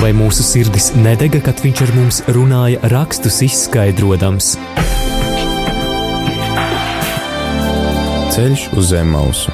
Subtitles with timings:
[0.00, 4.54] Vai mūsu sirdis nedega, kad viņš ar mums runāja rakstus izskaidrojams?
[8.32, 9.52] Ceļš uz zem mausu.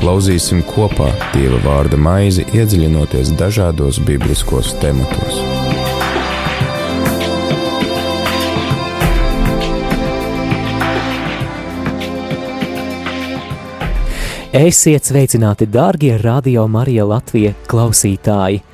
[0.00, 5.44] Lauzīsim kopā Dieva vārda maizi, iedziļinoties dažādos bibliskos tematos.
[14.64, 18.70] Esiet sveicināti, darbie radio Marija Latvijas klausītāji!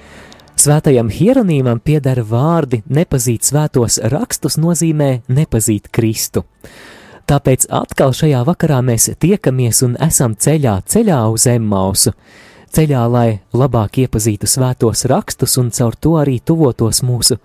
[0.61, 6.43] Svētajam hieronīmam pieder vārdi nepazīt svētos rakstus nozīmē nepazīt Kristu.
[7.31, 12.13] Tāpēc atkal šajā vakarā mēs tiekamies un esam ceļā, ceļā uz Emmausu,
[12.77, 17.39] ceļā, lai labāk iepazītu svētos rakstus un caur to arī tuvotos mūsu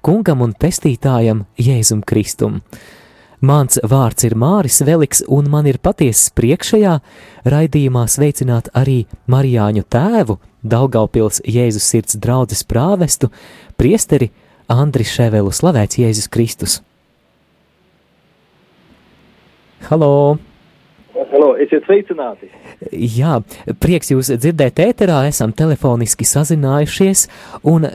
[0.00, 2.62] kungam un pestītājam Jēzum Kristum.
[3.42, 6.92] Mans vārds ir Māris Veliks, un man ir patiesas priekšējā
[7.50, 13.32] raidījumā sveicināt arī Marijāņu tēvu, Daugaupils Jēzus sirds draudzes prāvestu,
[13.74, 14.28] priesteri
[14.70, 16.76] Andri Ševelu slavēts Jēzus Kristus.
[19.88, 20.38] Halo!
[21.34, 22.46] Halo, esiet sveicināti!
[22.94, 23.40] Jā,
[23.82, 27.26] prieks jūs dzirdēt ēterā, esam telefoniski sazinājušies,
[27.66, 27.90] un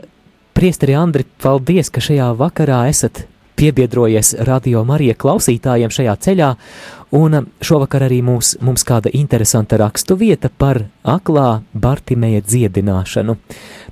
[0.52, 3.24] priesteri Andri, paldies, ka šajā vakarā esat
[3.58, 6.52] piebiedrojies radio Marija klausītājiem šajā ceļā,
[7.18, 13.36] un šovakar arī mūs, mums kāda interesanta rakstu vieta par aklā Bartimeja dziedināšanu.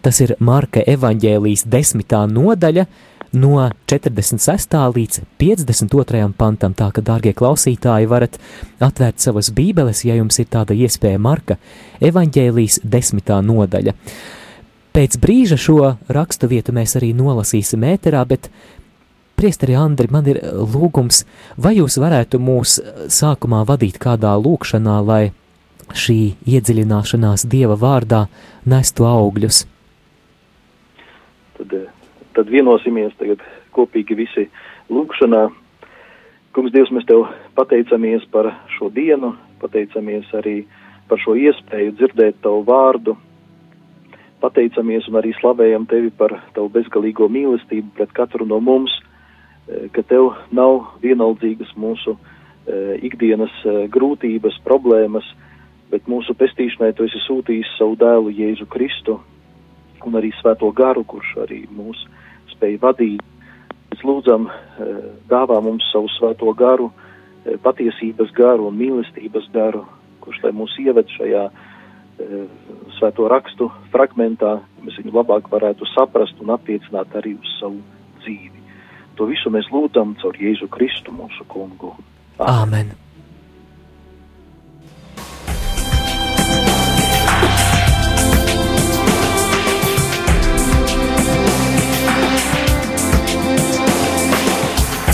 [0.04, 2.86] Tas ir Marka evaņģēlijas desmitā nodaļa
[3.36, 4.78] no 46.
[4.96, 6.22] līdz 52.
[6.38, 8.38] pantam, tā ka, dārgie klausītāji, varat
[8.80, 11.58] atvērt savas bībeles, ja jums ir tāda iespēja Marka
[12.00, 13.96] evaņģēlijas desmitā nodaļa.
[14.96, 18.48] Pēc brīža šo rakstu vietu mēs arī nolasīsim ēterā, bet
[19.36, 20.38] Priesteri Andri, man ir
[20.72, 21.18] lūgums,
[21.60, 22.78] vai jūs varētu mūs
[23.12, 25.34] sākumā vadīt kādā lūkšanā, lai
[25.92, 26.16] šī
[26.48, 28.22] iedziļināšanās Dieva vārdā
[28.64, 29.58] nestu augļus?
[31.58, 31.76] Tad,
[32.32, 33.44] tad vienosimies tagad
[33.76, 34.48] kopīgi visi
[34.88, 35.44] lūkšanā.
[36.56, 37.28] Kungs, Dievs, mēs Tev
[37.60, 40.62] pateicamies par šo dienu, pateicamies arī
[41.10, 43.18] par šo iespēju dzirdēt Tavu vārdu,
[44.40, 49.05] pateicamies un arī slavējam Tevi par Tavu bezgalīgo mīlestību pret katru no mums, Eh,
[49.66, 55.26] ka tev nav vienaldzīgas mūsu uh, ikdienas uh, grūtības, problēmas,
[55.90, 59.18] bet mūsu pestīšanai tu esi sūtījis savu dēlu Jēzu Kristu
[60.06, 62.04] un arī svēto garu, kurš arī mūs
[62.54, 63.24] spēj vadīt.
[63.90, 66.92] Mēs lūdzam, uh, dāvā mums savu svēto garu,
[67.62, 69.84] patiesības garu un mīlestības garu,
[70.24, 71.44] kurš lai mūs ieved šajā
[72.96, 77.78] svēto rakstu fragmentā, mēs viņu labāk varētu saprast un attiecināt arī uz savu
[78.24, 78.55] dzīvi.
[79.16, 81.94] To visu mēs lūdzam caur Jēzu Kristu mūsu kungu.
[82.36, 82.92] Āmen!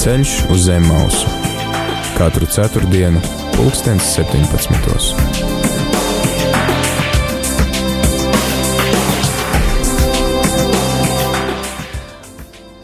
[0.02, 1.30] Ceļš uz zem mausu
[2.22, 3.22] katru ceturtdienu,
[3.56, 5.51] pulkstens 17.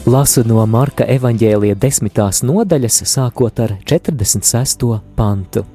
[0.08, 4.86] Lasu no Marka evaņģēlija desmitās nodaļas, sākot ar 46.
[5.18, 5.66] pantu.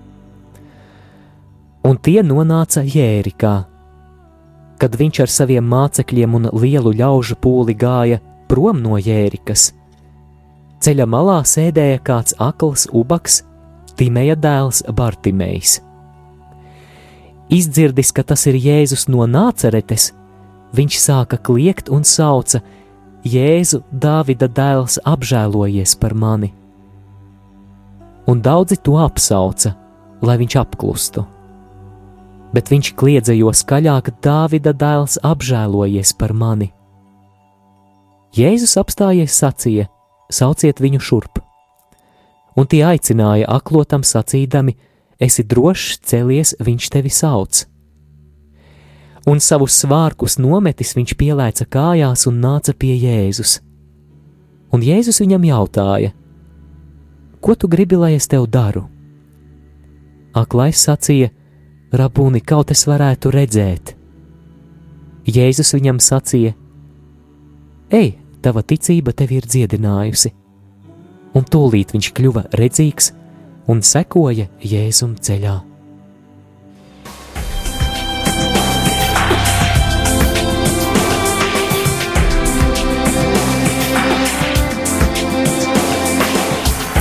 [1.86, 3.54] Un tie nonāca Jērikā.
[4.82, 9.70] Kad viņš ar saviem mācekļiem un lielu ļaužu pūli gāja prom no Jērikas,
[10.82, 13.44] ceļa malā sēdēja kāds akls ubaks,
[13.94, 15.78] Timeja dēls Bartimejs.
[17.54, 20.10] Izdzirdis, ka tas ir Jēzus no Nāceretes,
[20.74, 22.64] viņš sāka kliegt un sauca:
[23.24, 26.50] Jēzu, Dāvida dēls, apžēlojies par mani.
[28.28, 29.72] Un daudzi to apsauca,
[30.20, 31.24] lai viņš apklustu.
[32.52, 36.74] Bet viņš kliedza jo skaļāk, Dāvida dēls, apžēlojies par mani.
[38.36, 39.88] Jēzus apstājies sacīja:
[40.28, 41.40] Sauciet viņu šurp!
[42.60, 44.76] Un tie aicināja aklotam sacīdami:
[45.16, 47.70] Esi drošs, celies, viņš tevi sauc!
[49.30, 53.60] Un savus svārkus nometis viņš pielēca kājās un nāca pie Jēzus.
[54.74, 56.12] Un Jēzus viņam jautāja:
[57.44, 58.88] Ko tu gribi, lai es tev daru?
[60.34, 61.30] Aklais sacīja:
[61.94, 63.96] Rabūni, kaut es varētu redzēt.
[65.30, 66.56] Jēzus viņam sacīja:
[67.94, 70.34] Ej, tava ticība tevi ir dziedinājusi.
[71.34, 73.14] Un tūlīt viņš kļuva redzīgs
[73.70, 75.73] un sekoja Jēzum ceļā.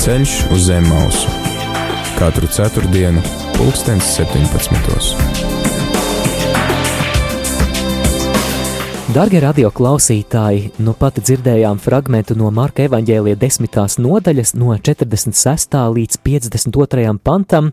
[0.03, 1.31] Ceļš uz zem mausu
[2.17, 3.21] katru ceturtdienu,
[3.55, 4.73] pulkstens 17.
[9.15, 15.79] Darbie radio klausītāji, nu pat dzirdējām fragment no Marka evaņģēlīja desmitās nodaļas, no 46.
[15.95, 17.15] līdz 52.
[17.23, 17.71] pantam,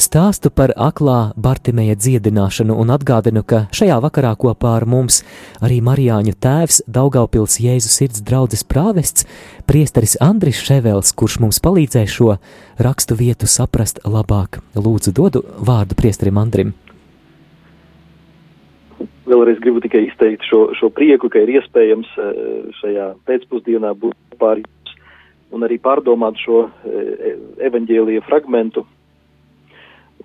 [0.00, 5.22] stāstu par aklā Bartimēja dziedināšanu un atgādinu, ka šajā vakarā kopā ar mums
[5.64, 9.26] arī Marijāņu tēvs, Daugaupils Jēzus sirds draudzes prāvests,
[9.68, 12.32] priesteris Andris Ševels, kurš mums palīdzēja šo
[12.78, 14.60] rakstu vietu saprast labāk.
[14.76, 16.74] Lūdzu, dodu vārdu priesterim Andrim
[19.26, 22.36] vēlreiz gribu tikai izteikt šo, šo prieku, ka ir iespējams eh,
[22.80, 24.94] šajā pēcpusdienā būt pār jums
[25.54, 27.34] un arī pārdomāt šo eh,
[27.68, 28.86] evaņģēlija fragmentu.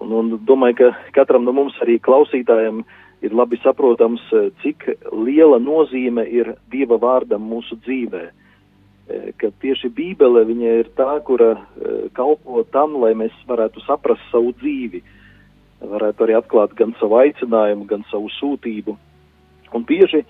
[0.01, 0.89] Un, un domāju, ka
[1.19, 2.81] katram no mums arī klausītājiem
[3.21, 8.29] ir labi saprotams, eh, cik liela nozīme ir Dieva vārdam mūsu dzīvē.
[9.11, 11.65] Ka tieši Bībele ir tā, kura
[12.15, 15.01] kalpo tam, lai mēs varētu saprast savu dzīvi.
[15.83, 18.95] Varētu arī atklāt gan savu aicinājumu, gan savu sūtību.
[19.73, 20.23] Un bieži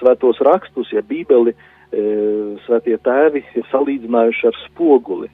[0.00, 1.54] svētos rakstus, ja bībeli,
[2.66, 5.30] svētie tēvi ir salīdzinājuši ar spoguli.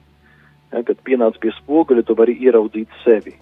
[0.71, 3.35] Ja, kad pienāc pie spoguļa, tu vari ieraudzīt sevi.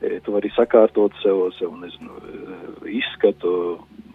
[0.00, 3.52] E, tu vari sakārtot sev, sev nezinu, e, izskatu,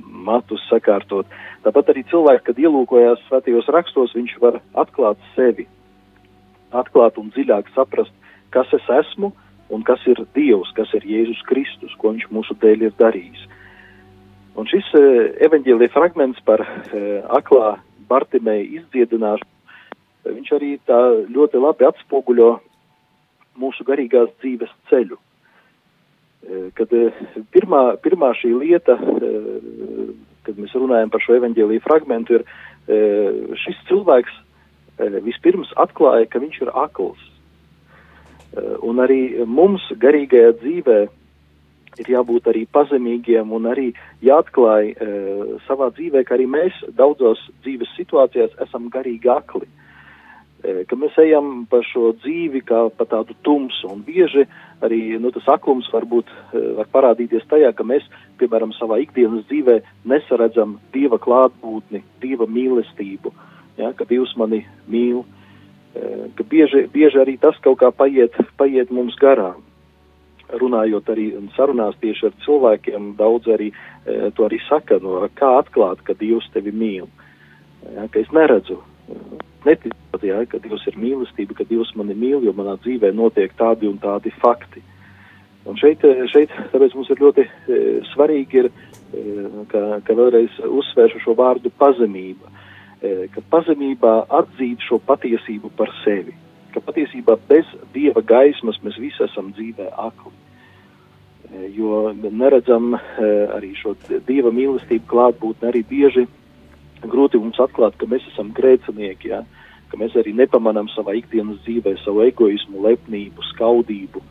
[0.02, 1.30] matus sakārtot.
[1.66, 5.68] Tāpat arī cilvēks, kad ielūkojās svētajos rakstos, viņš var atklāt sevi,
[6.74, 8.14] atklāt un dziļāk saprast,
[8.54, 9.32] kas es esmu,
[9.70, 13.46] un kas ir Dievs, kas ir Jēzus Kristus, ko viņš mūsu dēļ ir darījis.
[14.56, 17.06] Un šis uh, evaņģēlīja fragments par uh,
[17.36, 17.76] aklā
[18.10, 19.52] Bartimēja izdziedināšanu,
[20.26, 21.00] viņš arī tā
[21.30, 22.52] ļoti labi atspoguļo
[23.62, 25.20] mūsu garīgās dzīves ceļu.
[26.46, 30.10] Uh, kad uh, pirmā, pirmā šī lieta, uh,
[30.46, 36.44] kad mēs runājam par šo evaņģēlīju fragmentu, ir uh, šis cilvēks uh, vispirms atklāja, ka
[36.44, 37.32] viņš ir akls
[38.56, 41.00] Eh, un arī mums garīgajā dzīvē
[42.00, 43.90] ir jābūt arī pazemīgiem un arī
[44.24, 44.94] jāatklāj
[45.68, 49.64] savā dzīvē, ka arī mēs daudzos dzīves situācijās esam garīgi akli.
[49.64, 49.72] E,
[50.90, 54.46] ka mēs ejam pa šo dzīvi kā pa tādu tumsu un bieži
[54.86, 58.06] arī nu, tas aklums varbūt e, var parādīties tajā, ka mēs,
[58.40, 59.80] piemēram, savā ikdienas dzīvē
[60.12, 63.34] nesaredzam Dieva klātbūtni, Dieva mīlestību,
[63.80, 65.24] ja, ka Dievs mani mīl.
[65.96, 69.64] E, ka bieži, bieži arī tas kaut kā paiet, paiet mums garām.
[70.46, 76.04] Runājot arī sarunās tieši ar cilvēkiem, daudz arī e, to arī saka, no kā atklāt,
[76.06, 77.10] ka Dievs tevi mīl.
[77.96, 78.80] Ja, ka es neredzu,
[79.66, 83.90] neticot, ja, ka Dievs ir mīlestība, ka Dievs mani mīl, jo manā dzīvē notiek tādi
[83.90, 84.84] un tādi fakti.
[85.66, 87.80] Un šeit, šeit tāpēc mums ir ļoti e,
[88.12, 89.24] svarīgi, ir, e,
[89.72, 92.52] ka, ka vēlreiz uzsvēršu šo vārdu pazemība.
[93.02, 96.36] E, ka pazemībā atzīt šo patiesību par sevi,
[96.74, 100.34] ka patiesībā bez dieva gaismas mēs visi esam dzīvē akli.
[101.50, 103.02] E, jo neredzam e,
[103.58, 103.96] arī šo
[104.30, 106.28] dieva mīlestību klātbūtni arī bieži
[107.04, 109.44] grūti mums atklāt, ka mēs esam grēcinieki, ja?
[109.92, 114.24] ka mēs arī nepamanām savā ikdienas dzīvē savu egoismu, lepnību, skaudību.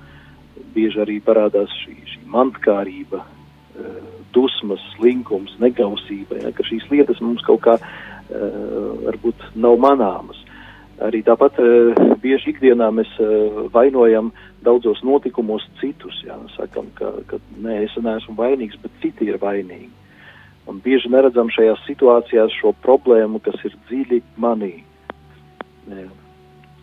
[0.75, 3.23] Bieži arī parādās šī, šī mantkārība,
[4.35, 6.51] dusmas, slinkums, negausība, ja?
[6.55, 7.79] ka šīs lietas mums kaut kā
[8.25, 10.39] Eh, varbūt nav manāmas.
[11.05, 14.31] Arī tāpat eh, bieži ikdienā mēs eh, vainojam
[14.65, 16.23] daudzos notikumos citus.
[16.25, 19.91] Jā, sakam, ka, ka nē, es neesmu vainīgs, bet citi ir vainīgi.
[20.71, 24.75] Un bieži neredzam šajās situācijās šo problēmu, kas ir dziļi manī.
[25.91, 26.09] Jā.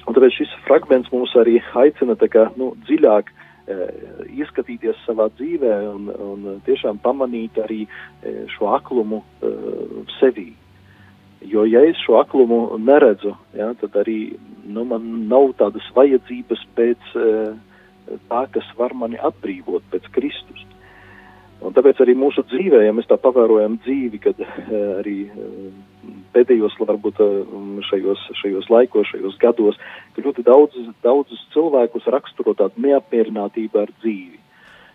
[0.06, 3.76] Un tāpēc šis fragments mūs arī aicina kā, nu, dziļāk e,
[4.42, 9.54] ieskatīties savā dzīvē un, un tiešām pamanīt arī e, šo aklumu e,
[10.20, 10.50] sevī.
[11.42, 14.36] Jo, ja es šo aklumu neredzu, ja, tad arī
[14.70, 17.56] nu, man nav tādas vajadzības pēc uh,
[18.30, 20.62] tā, kas var mani atbrīvot pēc Kristus.
[21.62, 24.52] Un tāpēc arī mūsu dzīvē, ja mēs tā pavērojam dzīvi, kad uh,
[24.98, 25.72] arī uh,
[26.34, 27.20] pēdējos, varbūt
[27.90, 29.80] šajos, šajos laikos, šajos gados,
[30.16, 34.40] ka ļoti daudz, daudzus cilvēkus raksturo tādu neapmierinātību ar dzīvi.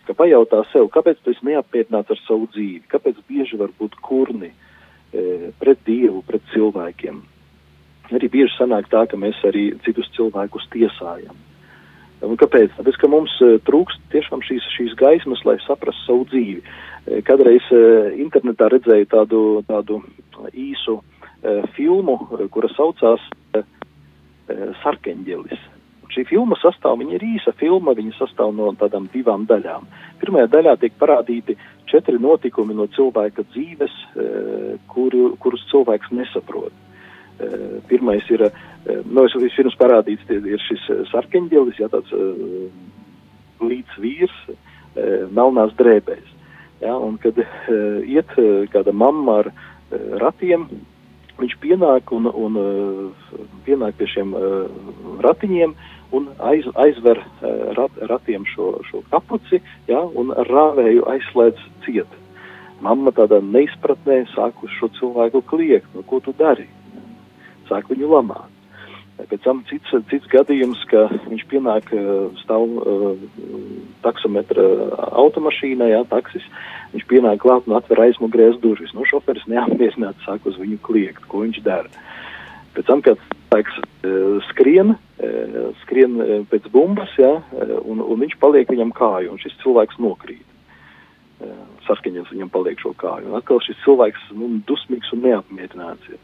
[0.06, 4.52] Ka pajautā sev, kāpēc tu esi neapmierināts ar savu dzīvi, kāpēc bieži var būt kurni,
[5.60, 7.20] pret Dievu, pret cilvēkiem.
[8.14, 11.45] Arī bieži sanāk tā, ka mēs arī citus cilvēkus tiesājam.
[12.24, 12.72] Un kāpēc?
[12.78, 16.62] Tāpēc, ka mums e, trūkst tiešām šīs, šīs gaismas, lai saprastu savu dzīvi.
[16.62, 17.68] E, kādreiz
[18.16, 20.00] internetā redzēju tādu, tādu
[20.52, 21.00] īsu
[21.76, 22.16] filmu,
[22.50, 23.22] kura saucās
[24.82, 25.60] Sarkeņģelis.
[26.16, 29.84] Šī filma sastāv, viņa ir īsa filma, viņa sastāv no tādām divām daļām.
[30.22, 31.58] Pirmajā daļā tiek parādīti
[31.90, 36.72] četri notikumi no cilvēka dzīves, eh, kuru, kurus cilvēks nesaprot.
[37.36, 42.12] Eh, pirmais ir, eh, no es vispirms parādīts, ir šis sarkeņģelis, jā, tāds
[43.60, 44.36] līdz vīrs,
[45.36, 46.28] melnās drēbēs.
[46.80, 48.32] Ja, un kad iet
[48.72, 49.50] kāda mamma ar,
[50.22, 50.68] ratiem.
[51.36, 52.56] Viņš pienāk un, un
[53.66, 54.32] pienāk pie šiem
[55.20, 55.74] ratiņiem
[56.16, 57.20] un aiz, aizver
[57.76, 62.08] rat, ratiem šo, šo kapuci ja, un ar rāvēju aizslēdz ciet.
[62.80, 66.68] Mamma tādā neizpratnē sāk uz šo cilvēku kliegt, nu, ko tu dari?
[67.70, 68.52] Sāk viņu lamāt.
[69.16, 71.88] Pēc tam cits, cits gadījums, ka viņš pienāk
[72.42, 73.14] stāv uh,
[74.04, 74.66] taksometra
[75.22, 76.44] automašīnā, jā, taksis,
[76.92, 78.92] viņš pienāk klāt un atver aizmugurēs durvis.
[78.92, 82.04] Nu, šoferis neapmierināts sāk uz viņu kliegt, ko viņš dara.
[82.76, 87.32] Pēc tam, kad cilvēks uh, skrien, uh, skrien uh, pēc bumbas, jā,
[87.88, 90.44] un, un viņš paliek viņam kāju, un šis cilvēks nokrīt.
[91.84, 93.28] Saskaņas viņam paliek šo kāju.
[93.28, 96.08] Un atkal šis cilvēks nu, dusmīgs un neapmierināts.
[96.08, 96.16] Jā.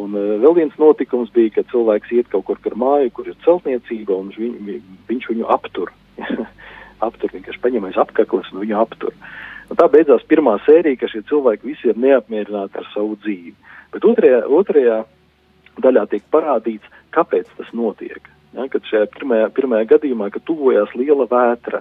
[0.00, 3.38] Un uh, vēl viens notikums bija, kad cilvēks iet kaut kur par māju, kur ir
[3.44, 4.80] celtniecība, un viņ,
[5.10, 5.92] viņš viņu aptur.
[7.06, 9.16] aptur, vienkārši paņemais apkaklis un viņu aptur.
[9.70, 13.54] Un tā beidzās pirmā sērija, ka šie cilvēki visi ir neapmierināti ar savu dzīvi.
[13.92, 14.98] Bet otrajā, otrajā
[15.82, 18.28] daļā tiek parādīts, kāpēc tas notiek.
[18.52, 21.80] Ja, kad šajā pirmajā, pirmajā gadījumā, kad tuvojās liela vētra,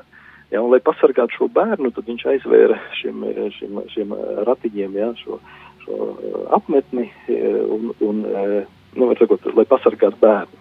[0.54, 3.26] ja, un lai pasargātu šo bērnu, tad viņš aizvēra šiem,
[3.58, 4.16] šiem, šiem
[4.48, 5.42] ratiņiem ja, šo,
[5.84, 8.58] šo uh, apmetni uh, un, un uh,
[8.98, 10.60] nu, sakot, lai pasargātu bērnu.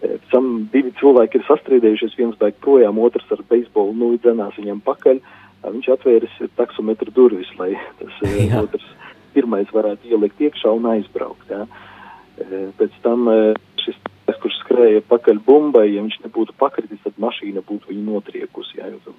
[0.00, 4.80] Pēc tam divi cilvēki ir sastrīdējušies, viens bēg projām, otrs ar beisbolu nu dzenās viņam
[4.86, 5.20] pakaļ.
[5.60, 8.62] Viņš atvēris taksometru durvis, lai tas Jā.
[8.62, 8.86] otrs
[9.34, 11.52] pirmais varētu ielikt iekšā un aizbraukt.
[11.52, 11.66] Ja.
[12.78, 13.28] Pēc tam
[13.84, 18.78] šis cilvēks, kurš skrēja pakaļ bumbai, ja viņš nebūtu pakritis, tad mašīna būtu viņu notriekusi,
[18.78, 19.14] jo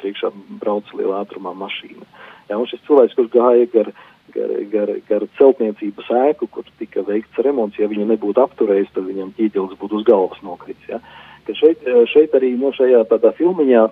[0.00, 2.04] priekšā brauc lielā ātrumā mašīna.
[2.48, 3.92] Ja, un šis cilvēks, kurš gāja gar
[4.34, 7.78] gar, gar, gar celtniecības ēku, kur tika veikts remonts.
[7.80, 10.88] Ja viņu nebūtu apturējis, tad viņam ķīģelis būtu uz galvas nokritis.
[10.90, 11.00] Ja?
[11.46, 13.84] Ka šeit, šeit arī no šajā tādā filmiņā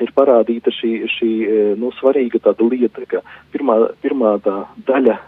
[0.00, 1.30] ir parādīta šī, šī
[1.80, 3.20] nu, svarīga tāda lieta, ka
[3.52, 5.18] pirmā, pirmā tā daļa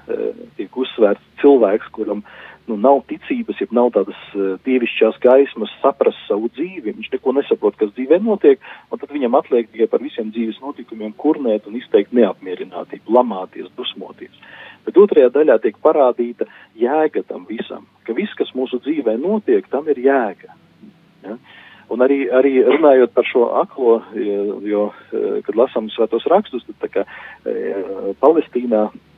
[0.57, 6.21] tiek uzsvērts cilvēks, kuram uh, nu, nav ticības, ja nav tādas uh, dievišķās gaismas, saprast
[6.29, 10.31] savu dzīvi, viņš neko nesaprot, kas dzīvē notiek, un tad viņam atliek tikai par visiem
[10.35, 14.35] dzīves notikumiem kurnēt un izteikt neapmierinātību, lamāties, dusmoties.
[14.87, 19.91] Bet otrajā daļā tiek parādīta jēga tam visam, ka viss, kas mūsu dzīvē notiek, tam
[19.93, 20.57] ir jēga.
[21.27, 21.39] Ja?
[21.93, 24.85] Un arī, arī runājot par šo aklo, jo, jo
[25.47, 29.12] kad lasām svētos rakstus, tad tā kā e, Palestīnā Eh,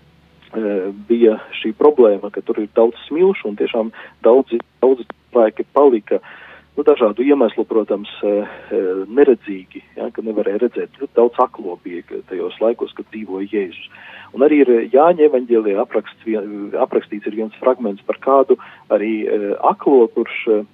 [1.08, 3.92] bija šī problēma, ka tur ir daudz smilšu un tiešām
[4.24, 6.20] daudzi, daudzi cilvēki palika
[6.76, 10.98] nu, dažādu iemeslu, protams, eh, eh, neredzīgi, ja, ka nevarēja redzēt.
[11.00, 13.88] Ļoti daudz aklo bija tajos laikos, kad dzīvoja Jēzus.
[14.34, 15.78] Un arī ir Jāņa evaņģēlijā
[16.82, 18.58] aprakstīts ir viens fragments par kādu
[18.90, 19.28] arī
[19.62, 20.66] aklo, kurš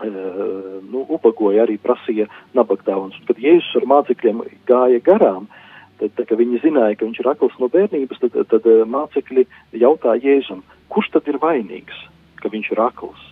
[0.00, 3.18] nu, ubagoja arī prasīja nabagdāvans.
[3.26, 5.67] Kad Jēzus ar mācekļiem gāja garām, uh,
[5.98, 9.44] Tad, tā, viņi zināja, ka viņš ir akls no bērnības, tad, tad eh, mācekļi
[9.82, 10.62] jautā Jēzum,
[10.92, 12.04] kurš tad ir vainīgs,
[12.38, 13.24] ka viņš ir akls?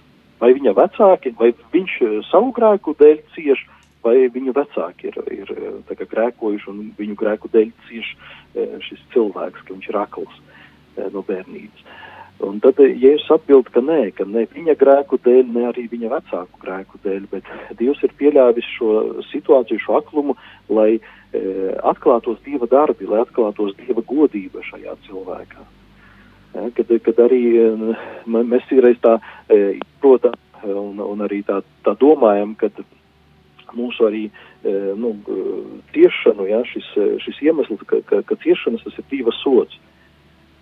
[0.42, 3.62] Vai viņa vecāki, vai viņš eh, savu grēku dēļ cieš,
[4.02, 8.16] vai viņu vecāki ir, ir eh, kā, grēkojuši un viņu grēku dēļ cieš
[8.86, 10.36] šis cilvēks, ka viņš ir akls
[11.12, 11.82] no bērnības.
[12.44, 16.60] Un tad Jēzus atbild, ka nē, ka ne viņa grēku dēļ, ne arī viņa vecāku
[16.60, 18.90] grēku dēļ, bet Dievs ir pieļāvis šo
[19.30, 20.36] situāciju, šo aklumu,
[20.68, 20.98] lai
[21.36, 21.40] E,
[21.82, 25.64] atklātos Dieva darbi, lai atklātos Dieva godība šajā cilvēkā.
[26.56, 27.64] Ja, kad, kad arī e,
[28.30, 29.16] mēs citreiz tā
[30.00, 32.70] protam un, un arī tā, tā domājam, ka
[33.76, 34.22] mūsu arī
[34.96, 35.12] nu,
[35.92, 36.86] tiešanu, ja, šis,
[37.22, 39.76] šis iemesls, ka, ka, ka ciešanas tas ir Dieva sots.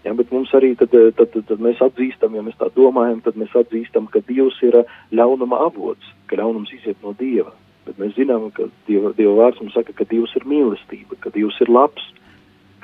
[0.04, 3.38] Ja, bet mums arī tad, tad, tad, tad mēs atzīstam, ja mēs tā domājam, tad
[3.40, 4.82] mēs atzīstam, ka Dievs ir
[5.16, 7.54] ļaunuma avots, ka ļaunums iziet no Dieva.
[7.88, 11.56] Bet mēs zinām, ka Dieva, Dieva vārds mums saka, ka Dievs ir mīlestība, ka Dievs
[11.64, 12.04] ir labs,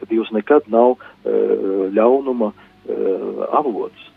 [0.00, 1.04] ka Dievs nekad nav uh,
[1.92, 4.08] ļaunuma uh, avots.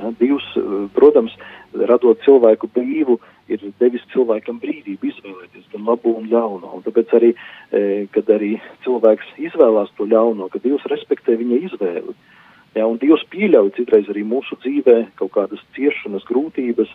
[0.00, 1.36] Ja, Dievs, uh, protams,
[1.76, 3.18] radot cilvēku brīvu,
[3.52, 6.72] ir devis cilvēkam brīvību izvēlēties gan labo un ļauno.
[6.78, 7.32] Un tāpēc arī,
[7.70, 12.16] e, kad arī cilvēks izvēlās to ļauno, ka Dievs respektē viņa izvēli.
[12.76, 16.90] Ja, un Dievs pieļauj citreiz arī mūsu dzīvē kaut kādas ciešanas, grūtības,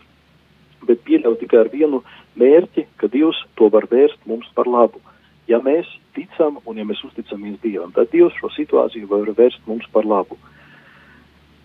[0.85, 2.03] bet pieļauj tikai ar vienu
[2.35, 5.01] mērķi, ka Dievs to var vērst mums par labu.
[5.49, 9.87] Ja mēs ticam un ja mēs uzticamies Dievam, tad Dievs šo situāciju var vērst mums
[9.93, 10.37] par labu.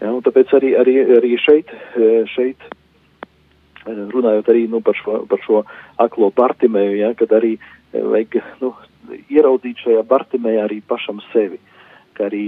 [0.01, 2.65] Un tāpēc arī, arī, arī šeit, e, šeit
[3.87, 5.63] runājot arī nu, par, šo, par šo
[6.03, 8.73] aklo Bartimēju, ja, kad arī e, vajag nu,
[9.31, 11.61] ieraudzīt šajā Bartimējā arī pašam sevi,
[12.19, 12.45] ka arī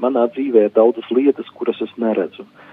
[0.00, 2.46] manā dzīvē ir daudzas lietas, kuras es neredzu.
[2.46, 2.64] Uh,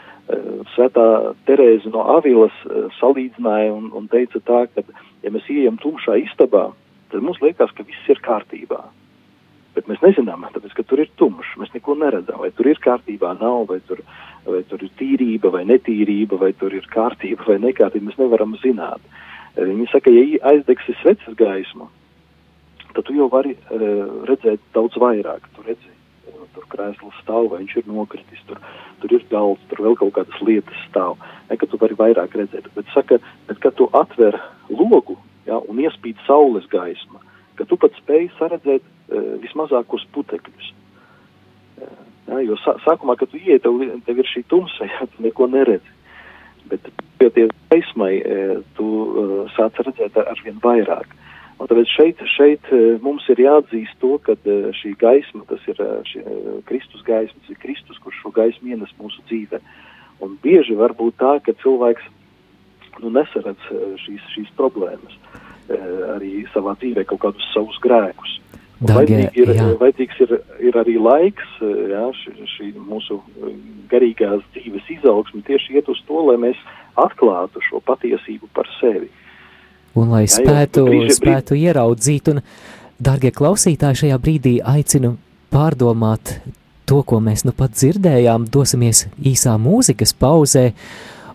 [0.73, 4.83] Svētā Terēza no Avilas eh, salīdzināja un, un teica tā, ka,
[5.23, 6.69] ja mēs ieejam tumšā istabā,
[7.11, 8.79] tad mums liekas, ka viss ir kārtībā.
[9.75, 13.33] Bet mēs nezinām, tāpēc, ka tur ir tumšs, mēs neko neredzam, vai tur ir kārtībā,
[13.41, 13.99] nav, vai tur,
[14.45, 18.09] vai tur ir tīrība, vai netīrība, vai tur ir kārtība, vai nekārtība.
[18.09, 19.03] Mēs nevaram zināt.
[19.55, 21.89] Viņi saka, ja aizdegsi sveces gaismu,
[22.93, 25.45] tad tu jau vari uh, redzēt daudz vairāk.
[25.55, 25.91] Tu redzi,
[26.31, 28.61] uh, tur krēsls stāv, vai viņš ir nokritis, tur,
[29.01, 31.21] tur ir galds, tur vēl kaut kādas lietas stāv.
[31.49, 32.71] Ne, ka tu vari vairāk redzēt.
[32.77, 34.39] Bet, saka, bet kad tu atver
[34.73, 37.21] logu ja, un iespīd saules gaismu,
[37.59, 40.73] ka tu pat spēj saredzēt uh, vismazākos putekļus.
[41.77, 45.25] Uh, ja, jo sā, sākumā, kad tu ieiet, tev, tev ir šī tumsa, ja tu
[45.25, 45.99] neko neredzi.
[46.71, 46.87] Bet,
[47.19, 51.11] pieties gaismai, uh, tu uh, sāc redzēt ar, ar vien vairāk.
[51.61, 52.69] Un tāpēc šeit, šeit
[53.05, 54.33] mums ir jāatzīst to, ka
[54.75, 55.77] šī gaisma, tas ir
[56.09, 56.23] šī,
[56.67, 59.61] Kristus gaisma, tas ir Kristus, kurš šo gaismu ienes mūsu dzīvē.
[60.25, 62.09] Un bieži var būt tā, ka cilvēks
[63.03, 63.69] nu, nesaredz
[64.01, 65.15] šīs, šīs problēmas.
[66.17, 68.39] Arī savā dzīvē kaut kādus savus grēkus.
[68.83, 70.31] Dargie, ir, vajadzīgs ir,
[70.69, 73.53] ir arī laiks, eh, jā, šī, šī mūsu eh,
[73.91, 76.59] garīgās dzīves izaugsme tieši iet uz to, lai mēs
[76.99, 79.09] atklātu šo patiesību par sevi.
[79.95, 81.69] Un lai jā, spētu, brīži, spētu brīži...
[81.69, 82.41] ieraudzīt, un,
[83.03, 85.15] dārgie klausītāji, šajā brīdī aicinu
[85.53, 86.37] pārdomāt
[86.89, 90.71] to, ko mēs nu pat dzirdējām, dosimies īsā mūzikas pauzē,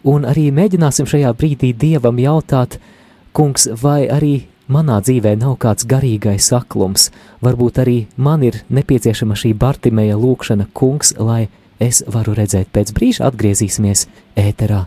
[0.08, 2.80] un arī mēģināsim šajā brīdī Dievam jautāt,
[3.38, 7.08] Kungs, vai arī manā dzīvē nav kāds garīgais aklums,
[7.44, 11.48] varbūt arī man ir nepieciešama šī Bartimēja lūkšana, kungs, lai
[11.80, 14.06] es varu redzēt pēc brīža atgriezīsimies
[14.36, 14.84] ēterā.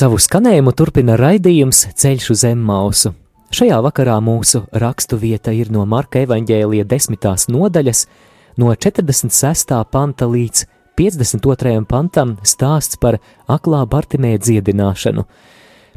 [0.00, 3.10] Savu skanējumu turpina raidījums Ceļš uz Zemmausu.
[3.52, 8.06] Šajā vakarā mūsu rakstu vieta ir no Marka evaņģēlija desmitās nodaļas,
[8.56, 9.76] no 46.
[9.92, 10.64] panta līdz
[10.96, 11.74] 52.
[11.90, 15.28] pantam stāsts par aklā Bartimēja dziedināšanu.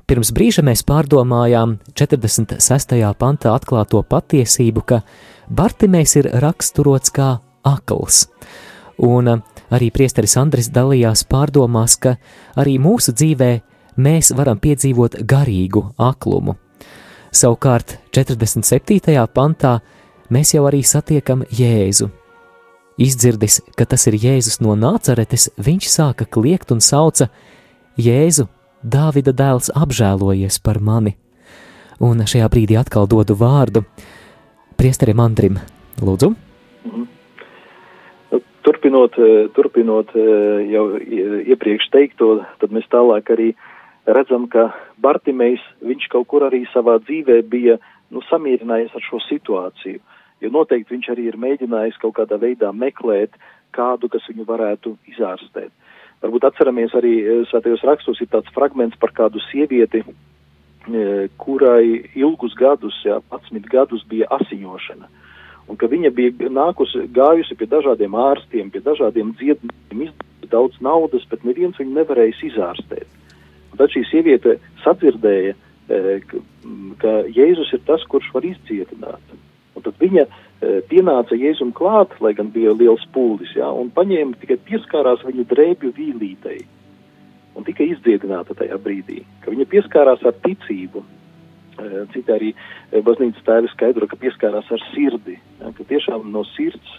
[0.03, 2.99] Pirms brīža mēs pārdomājām 46.
[3.23, 5.03] pantā atklāto patiesību, ka
[5.47, 8.25] Bartimējs ir raksturots kā akls.
[8.99, 9.37] Un
[9.71, 12.17] arī priesteris Andris dalījās pārdomās, ka
[12.59, 13.53] arī mūsu dzīvē
[13.97, 16.55] mēs varam piedzīvot garīgu aklumu.
[17.33, 19.13] Savukārt 47.
[19.33, 19.79] pantā
[20.29, 22.09] mēs jau arī satiekam Jēzu.
[23.01, 27.31] Izdzirdis, ka tas ir Jēzus no Nācaretes, viņš sāka kliegt un sauca:
[27.97, 28.47] Jēzu,
[28.83, 31.15] Dāvida dēls, apžēlojies par mani!
[32.03, 33.85] Un šajā brīdī atkal dodu vārdu
[34.77, 35.57] priesterim Andrim.
[36.03, 36.33] Lūdzu!
[36.85, 37.09] Mhm.
[38.63, 39.17] Turpinot,
[39.55, 43.72] turpinot jau iepriekš teikto, tad mēs tālāk arī uh,
[44.05, 47.77] redzam, ka Bartimejs, viņš kaut kur arī savā dzīvē bija
[48.11, 50.01] nu, samierinājies ar šo situāciju,
[50.43, 53.35] jo noteikti viņš arī ir mēģinājis kaut kādā veidā meklēt
[53.73, 55.71] kādu, kas viņu varētu izārstēt.
[56.23, 62.55] Varbūt atceramies arī eh, svētajos rakstos ir tāds fragments par kādu sievieti, eh, kurai ilgus
[62.59, 65.09] gadus, jā, 11 gadus bija asiņošana.
[65.71, 71.25] Un ka viņa bija nākusi, gājusi pie dažādiem ārstiem, pie dažādiem dziedumiem, izdevot daudz naudas,
[71.31, 73.12] bet neviens viņu nevarēja izārstēt.
[73.83, 75.51] Tad šī sieviete sadzirdēja,
[75.91, 76.19] e,
[77.01, 79.33] ka Jēzus ir tas, kurš var izcietināt.
[79.75, 80.29] Un tad viņa e,
[80.87, 85.91] pienāca Jēzum klāt, lai gan bija liels pūlis, jā, un paņēma tikai pieskārās viņu drēbju
[85.97, 86.61] vīlītei.
[87.59, 91.03] Un tika izdziedināta tajā brīdī, ka viņa pieskārās ar ticību.
[92.13, 92.53] Citi arī
[93.03, 96.95] baznīcas tēvi skaidro, ka pieskārās ar sirdi, ja, ka tiešām no sirds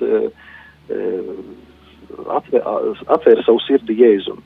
[2.28, 4.44] atvēra savu sirdi Jēzum.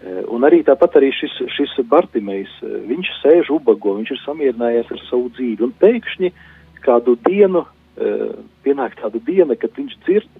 [0.00, 2.52] Un arī tāpat arī šis, šis Bartimejs,
[2.88, 6.30] viņš sēž ubago, viņš ir samierinājies ar savu dzīvi, un pēkšņi
[6.80, 7.66] kādu dienu,
[8.64, 10.30] pienāk tāda diena, kad viņš dzird,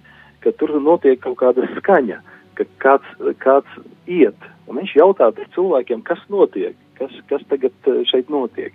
[0.41, 2.17] ka tur notiek kaut kāda skaņa,
[2.57, 3.11] ka kāds,
[3.43, 3.77] kāds
[4.09, 8.73] iet, un viņš jautā cilvēkiem, kas notiek, kas, kas tagad šeit notiek.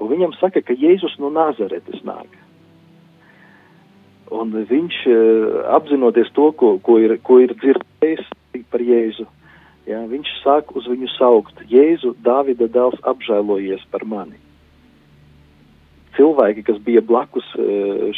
[0.00, 2.32] Un viņam saka, ka Jēzus no Nazaretes nāk.
[4.32, 5.04] Un viņš
[5.76, 8.24] apzinoties to, ko, ko, ir, ko ir dzirdējis
[8.72, 9.28] par Jēzu,
[9.88, 14.40] ja, viņš sāk uz viņu saukt: Jēzu, Dāvida dēls, apžēlojies par mani.
[16.14, 17.46] Cilvēki, kas bija blakus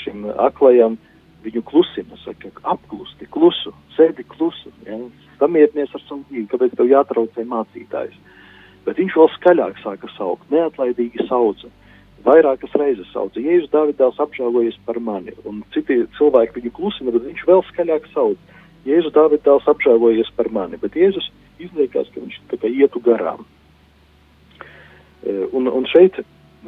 [0.02, 0.98] šim aklajam,
[1.46, 4.98] viņu klusina, saka, apklusti, klusu, sēdi klusu, ja,
[5.40, 8.16] samierinies ar savu dzīvi, kāpēc tev jātraucē mācītājs.
[8.86, 11.70] Bet viņš vēl skaļāk sāka saukt, neatlaidīgi sauca,
[12.26, 17.42] vairākas reizes sauca, Jēzus Dāvidāls apžēlojies par mani, un citi cilvēki viņu klusina, bet viņš
[17.48, 18.54] vēl skaļāk sauc,
[18.86, 21.28] Jēzus Dāvidāls apžēlojies par mani, bet Jēzus
[21.62, 23.44] izliekās, ka viņš tā kā ietu garām.
[25.22, 26.18] E, un, un šeit,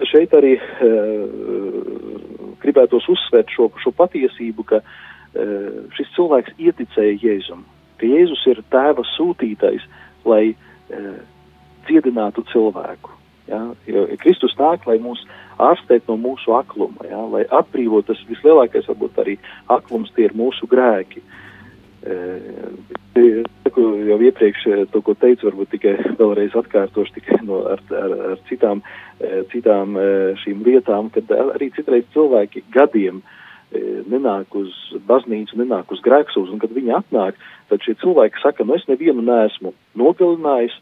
[0.08, 1.26] šeit arī uh,
[2.62, 4.88] gribētos uzsvērt šo, šo patiesību, ka uh,
[5.96, 7.64] šis cilvēks ieticēja Jēzum,
[8.00, 9.86] ka Jēzus ir tēva sūtītais,
[10.28, 11.14] lai uh,
[11.88, 13.14] dziedinātu cilvēku.
[13.48, 13.62] Ja?
[13.88, 15.24] Jo Kristus nāk, lai mūs
[15.58, 17.20] ārstētu no mūsu akluma, ja?
[17.32, 19.36] lai atbrīvotu tas vislielākais, varbūt arī
[19.72, 21.24] aklums, tie ir mūsu grēki.
[22.08, 22.18] E,
[24.08, 28.80] jau iepriekš to, ko teicu, varbūt tikai vēlreiz atkārtošu tikai no, ar, ar, ar citām,
[29.52, 29.98] citām
[30.42, 33.20] šīm lietām, kad arī citreiz cilvēki gadiem
[34.08, 34.72] nenāk uz
[35.08, 37.36] baznīcu, nenāk uz grēksūzu, un kad viņi atnāk,
[37.68, 40.78] tad šie cilvēki saka, nu es nevienu neesmu nogalinājis,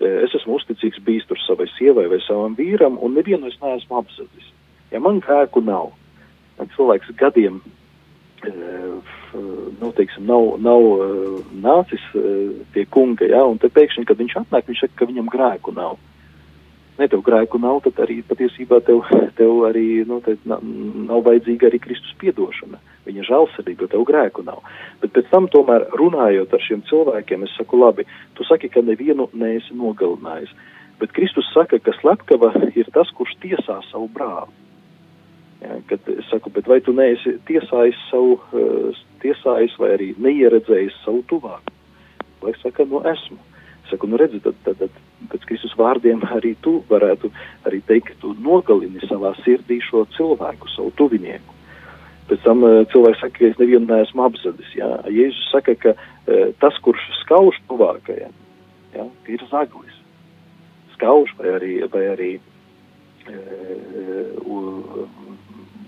[0.00, 4.48] es esmu uzticīgs bijis tur savai sievai vai savam vīram, un nevienu es neesmu apzadis.
[4.90, 5.92] Ja man grēku nav,
[6.56, 7.60] tad cilvēks gadiem,
[8.50, 10.86] nu, teiksim, nav, nav
[11.64, 12.04] nācis
[12.74, 15.98] pie kunga, ja, un te pēkšņi, kad viņš atnāk, viņš saka, ka viņam grēku nav
[17.00, 19.04] ne tev grēku nav, tad arī patiesībā tev,
[19.38, 20.64] tev arī, nu, nav,
[21.08, 22.80] nav vajadzīga arī Kristus piedošana.
[23.08, 24.60] Viņa žēlsirdība, tev grēku nav.
[25.00, 29.30] Bet pēc tam tomēr runājot ar šiem cilvēkiem, es saku, labi, tu saki, ka nevienu
[29.32, 30.52] neesi nogalinājis.
[31.00, 34.52] Bet Kristus saka, ka slepkava ir tas, kurš tiesā savu brāli.
[35.60, 40.96] Ja, kad es saku, bet vai tu neesi tiesājis savu, uh, tiesājis vai arī neieredzējis
[41.04, 41.74] savu tuvāku?
[42.40, 43.36] Lai saka, nu esmu.
[43.90, 44.92] Saku, nu redzi, tad, tad, tad
[45.28, 47.28] pēc Kristus vārdiem arī tu varētu
[47.68, 51.58] arī teikt, ka tu nogalini savā sirdī šo cilvēku, savu tuvinieku.
[52.30, 54.70] Pēc tam uh, cilvēks saka, ka es nevienu neesmu apzadis.
[54.78, 54.88] Jā.
[55.12, 58.32] Jēzus saka, ka uh, tas, kurš skauž tuvākajam,
[58.96, 59.96] jā, ir zaglis.
[60.94, 62.50] Skauž vai arī, vai arī uh,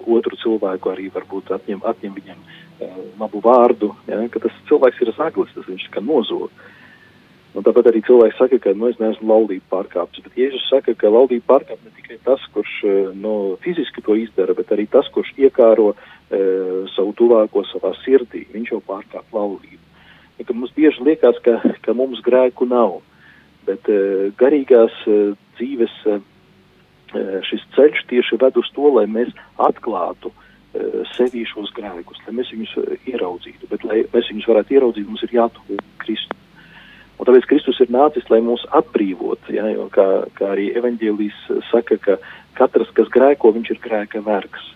[0.06, 5.12] otru cilvēku arī varbūt atņem, atņem viņam uh, labu vārdu, jā, ka tas cilvēks ir
[5.16, 6.50] zaglis, tas viņš kā nozog.
[7.52, 10.94] Un nu, tāpat arī cilvēki saka, ka nu, es neesmu laulību pārkāpis, bet Jēzus saka,
[10.96, 15.10] ka laulību pārkāp ne tikai tas, kurš eh, nu, fiziski to izdara, bet arī tas,
[15.12, 16.40] kurš iekāro e,
[16.94, 18.46] savu tuvāko savā sirdī.
[18.54, 19.82] Viņš jau pārkāp laulību.
[20.40, 23.02] Ja, mums bieži liekas, ka, ka mums grēku nav,
[23.68, 25.18] bet e, garīgās e,
[25.58, 26.18] dzīves e,
[27.48, 32.53] šis ceļš tieši ved uz to, lai mēs atklātu e, sevī šos grēkus, lai mēs
[32.55, 32.77] viņus
[33.12, 33.68] ieraudzītu.
[33.70, 36.38] Bet, lai mēs viņus varētu ieraudzīt, mums ir jātuvo Kristus.
[37.20, 39.53] Un tāpēc Kristus ir nācis, lai mūs atbrīvotu.
[39.55, 42.16] Ja, kā, kā arī evaņģēlijas saka, ka
[42.59, 44.72] katrs, kas grēko, viņš ir grēka vergs.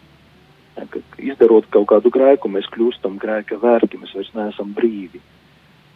[0.77, 5.19] Ja, ka izdarot kaut kādu grēku, mēs kļūstam grēka vergi, mēs vairs neesam brīvi.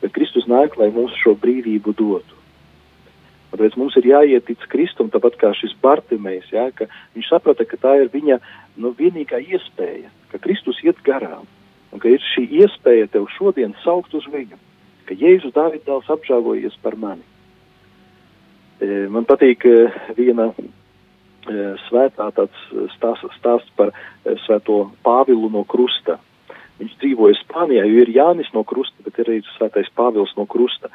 [0.00, 2.39] Bet Kristus nāk, lai mums šo brīvību dotu.
[3.50, 6.86] Tāpēc mums ir jāietic Kristum, tāpat kā šis Bartimējs, ja, ka
[7.16, 8.38] viņš saprata, ka tā ir viņa
[8.78, 11.48] nu, vienīgā iespēja, ka Kristus iet garām,
[11.90, 14.58] un ka ir šī iespēja tev šodien saukt uz viņu
[15.10, 17.24] ka Jēzus Dāvids dēls apžēlojies par mani.
[18.78, 20.58] E, man patīk e, viena e,
[21.88, 23.90] svētā tāds stāsts, stāsts par
[24.46, 26.20] svēto Pāvilu no krusta.
[26.78, 30.92] Viņš dzīvoja Spānijā, jo ir Jānis no krusta, bet ir arī svētais Pāvils no krusta.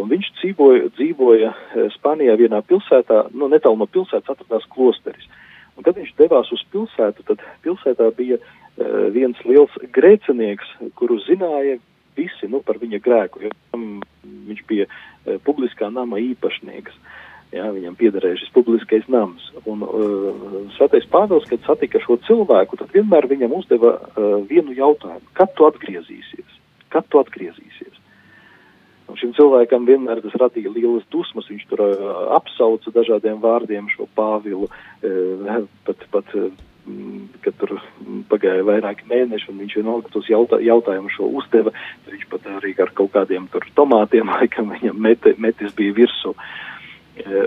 [0.00, 1.54] Un viņš dzīvoja, dzīvoja
[1.94, 5.28] Spānijā vienā pilsētā, nu netālu no pilsētas atradās klosteris.
[5.74, 11.78] Un kad viņš devās uz pilsētu, tad pilsētā bija uh, viens liels grēcinieks, kuru zināja
[12.14, 16.98] visi nu, par viņa grēku, jo viņš bija uh, publiskā nama īpašnieks.
[17.54, 19.46] Jā, viņam piederēja šis publiskais nams.
[19.70, 25.22] Un uh, Svētais Pāvils, kad satika šo cilvēku, tad vienmēr viņam uzdeva uh, vienu jautājumu.
[25.38, 26.58] Kad tu atgriezīsies?
[26.90, 27.93] Kad tu atgriezīsies?
[29.14, 34.08] Un šim cilvēkam vienmēr tas radīja lielas dusmas, viņš tur uh, apsauca dažādiem vārdiem šo
[34.18, 35.52] Pāvilu, uh,
[35.86, 36.48] pat, pat uh,
[37.44, 37.76] kad tur
[38.32, 41.70] pagāja vairāki mēneši, un viņš vienalga tos jautā, jautājumus šo uzdeva,
[42.08, 46.34] viņš pat arī ar kaut kādiem tur tomātiem, laikam viņam met, metis bija virsū.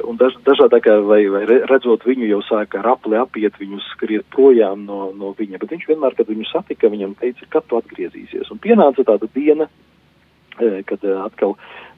[0.07, 4.87] Un daž, dažādākā, vai, vai redzot viņu, jau sāka ar apli apiet, viņu skriet projām
[4.87, 8.47] no, no viņa, bet viņš vienmēr, kad viņu satika, viņam teica, kad tu atgriezīsies.
[8.55, 9.67] Un pienāca tāda diena,
[10.89, 11.55] kad atkal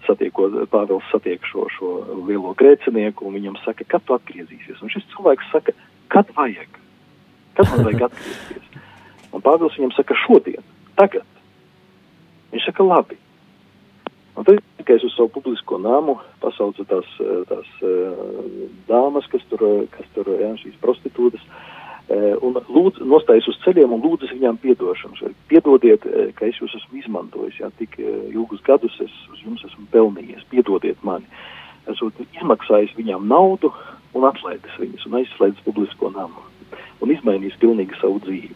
[0.07, 1.93] satiekot, Pāvils satiek šo, šo
[2.27, 4.81] lielo grēcinieku, un viņam saka, kad tu atgriezīsies.
[4.83, 5.75] Un šis cilvēks saka,
[6.13, 6.77] kad vajag?
[7.57, 8.69] Kad man vajag atgriezties?
[9.33, 10.63] Un Pāvils viņam saka, šodien,
[10.97, 11.27] tagad.
[12.53, 13.19] Viņš saka, labi.
[14.39, 17.09] Un tad tikai uz savu publisko nāmu pasauca tās,
[17.49, 17.71] tās
[18.87, 21.43] dāmas, kas tur, kas tur jā, šīs prostitūtas,
[22.09, 25.31] un lūdz, nostājas uz ceļiem un lūdzas viņām piedošanu.
[25.51, 26.05] Piedodiet,
[26.37, 31.01] ka es jūs esmu izmantojis, jā, tik ilgus gadus es uz jums esmu pelnījies, piedodiet
[31.05, 31.29] mani.
[31.89, 33.73] Esmu izmaksājis viņām naudu
[34.17, 36.49] un atlaidis viņas un aizslēdzis publisko namu
[37.03, 38.55] un izmainījis pilnīgi savu dzīvi.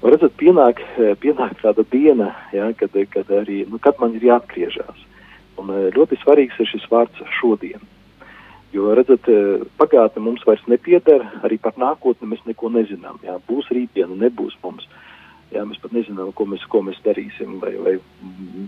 [0.00, 0.80] Un redzat, pienāk,
[1.20, 5.06] pienāk tāda diena, ja, kad, kad arī, nu, kad man ir jāatgriežas.
[5.60, 7.82] Un ļoti svarīgs ir šis vārds šodien.
[8.70, 13.18] Jo, redzat, e, pagātne mums vairs nepieder, arī par nākotni mēs neko nezinām.
[13.26, 13.40] Jā.
[13.48, 14.86] Būs rītdiena, nebūs mums.
[15.50, 17.96] Jā, mēs pat nezinām, ko mēs, ko mēs darīsim vai, vai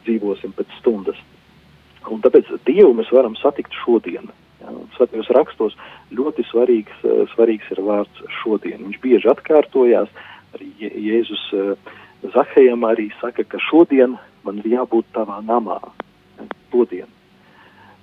[0.03, 1.21] dzīvosim pēc stundas.
[2.11, 4.27] Un tāpēc Dievu mēs varam satikt šodien.
[4.97, 5.79] Svētajos rakstos
[6.15, 8.83] ļoti svarīgs, eh, svarīgs ir vārds šodien.
[8.89, 10.11] Viņš bieži atkārtojās,
[10.55, 14.15] arī Jēzus eh, Zahējam arī saka, ka šodien
[14.47, 15.81] man ir jābūt tavā namā.
[16.71, 17.11] Šodien.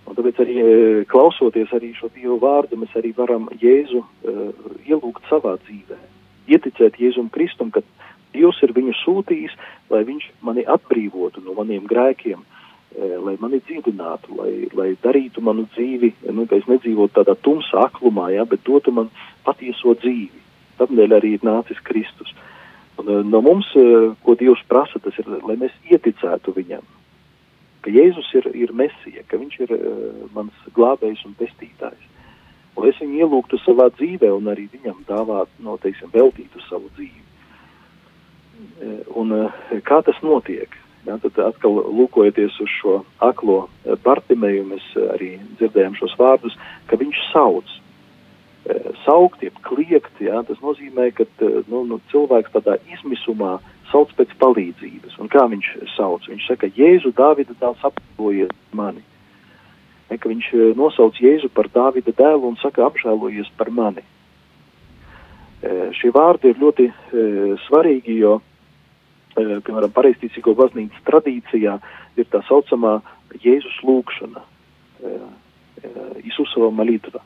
[0.09, 4.47] Un tāpēc arī eh, klausoties arī šo Dievu vārdu, mēs arī varam Jēzu uh,
[4.89, 5.97] ielūgt savā dzīvē.
[6.49, 7.83] Ieticēt Jēzum Kristum, ka
[8.33, 9.53] Dievs ir viņu sūtījis,
[9.93, 15.67] lai viņš mani atbrīvotu no maniem grēkiem, uh, lai mani dziedinātu, lai, lai darītu manu
[15.75, 19.13] dzīvi, nu, ka es nedzīvotu tādā tumsā aklumā, ja, bet dotu man
[19.45, 20.41] patieso dzīvi.
[20.81, 22.33] Tādēļ arī ir nācis Kristus.
[22.97, 23.69] Un, no mums,
[24.25, 26.81] ko Dievs prasa, tas ir, lai mēs ieticētu viņam,
[27.85, 29.85] ka Jēzus ir, ir mesija, ka viņš ir uh,
[30.35, 32.05] mans glābējs un pestītājs.
[32.77, 37.25] Un es viņu ielūgtu savā dzīvē un arī viņam dāvātu, no, teiksim, veltītu savu dzīvi.
[39.19, 40.75] Un uh, kā tas notiek?
[41.07, 43.61] Ja, tad atkal lūkojoties uz šo aklo
[44.03, 46.57] Bartimēju, mēs arī dzirdējām šos vārdus,
[46.91, 47.71] ka viņš sauc.
[48.69, 51.25] E, saukt, jeb kliegt, ja, tas nozīmē, ka
[51.71, 53.57] nu, nu, cilvēks tādā izmisumā
[53.89, 55.17] sauc pēc palīdzības.
[55.21, 56.27] Un kā viņš sauc?
[56.29, 59.03] Viņš saka, Jēzu, Dāvida dēls apžēlojies mani.
[60.09, 64.05] Ne, viņš e, nosauc Jēzu par Dāvida dēlu un saka, apžēlojies par mani.
[65.59, 66.93] E, šie vārdi ir ļoti e,
[67.65, 68.37] svarīgi, jo
[69.37, 71.75] Eh, piemēram, pareizticīgo baznīcas tradīcijā
[72.19, 72.97] ir tā saucamā
[73.43, 74.41] Jēzus lūkšana,
[76.25, 77.21] Isusova eh, eh, malītva.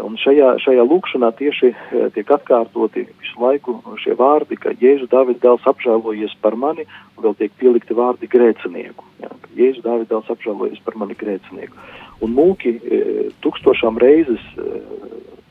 [0.00, 1.72] Un šajā, šajā lūkšanā tieši
[2.14, 7.36] tiek atkārtoti visu laiku šie vārdi, ka Jēzu Dāvids dēls apžēlojies par mani, un vēl
[7.38, 9.06] tiek pielikti vārdi grēcinieku.
[9.22, 11.76] Jā, Jēzu Dāvids dēls apžēlojies par mani grēcinieku.
[12.24, 12.74] Un mūki
[13.44, 14.42] tūkstošām reizes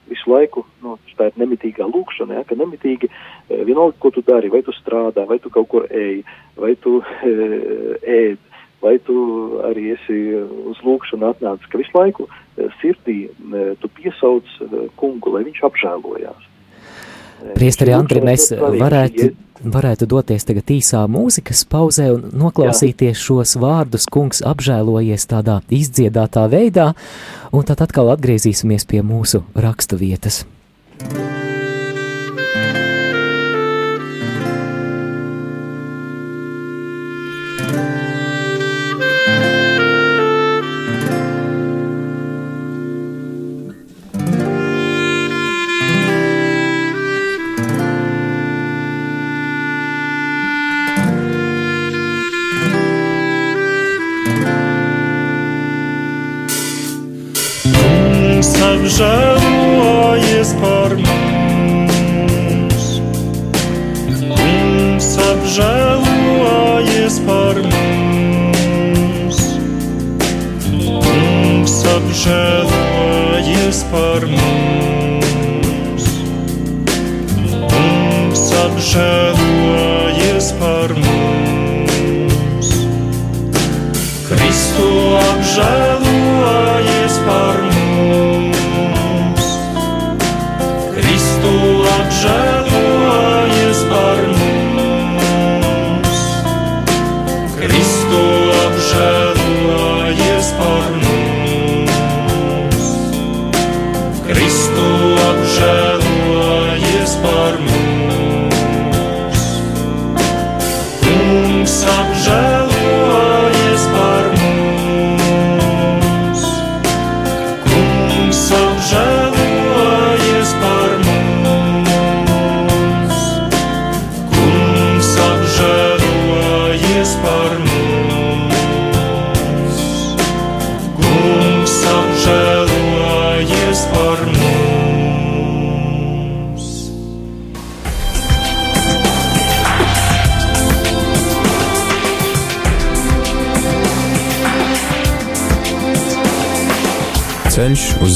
[0.09, 3.09] visu laiku, nu, tā ir nemitīgā lūkšana, ja, ka nemitīgi
[3.49, 6.23] vienalga, ko tu dari, vai tu strādā, vai tu kaut kur ej,
[6.59, 7.33] vai tu e,
[8.01, 8.39] ēd,
[8.83, 9.15] vai tu
[9.67, 10.19] arī esi
[10.71, 13.19] uz lūkšanu atnācis, ka visu laiku e, sirdī
[13.81, 14.47] tu piesauc
[14.99, 16.47] kungu, lai viņš apžēlojās.
[17.55, 19.29] Priesteri Andri, mēs varētu,
[19.63, 23.21] varētu doties tagad īsā mūzikas pauzē un noklausīties Jā.
[23.23, 26.91] šos vārdus, kungs apžēlojies tādā izdziedātā veidā,
[27.55, 30.43] un tad atkal atgriezīsimies pie mūsu rakstu vietas.
[30.99, 31.48] apžēlojies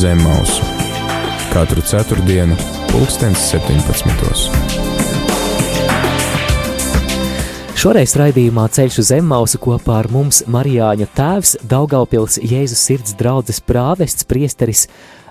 [0.04, 0.64] zem mausu-
[1.54, 2.56] katru ceturtdienu,
[2.92, 4.50] pulkstens 17.
[7.80, 14.28] Šoreiz raidījumā Ceļš uz Zemmausu kopā ar mums Marijāņa tēvs, Daugaupils Jēzus sirds draudzes prāvests
[14.28, 14.90] priesteris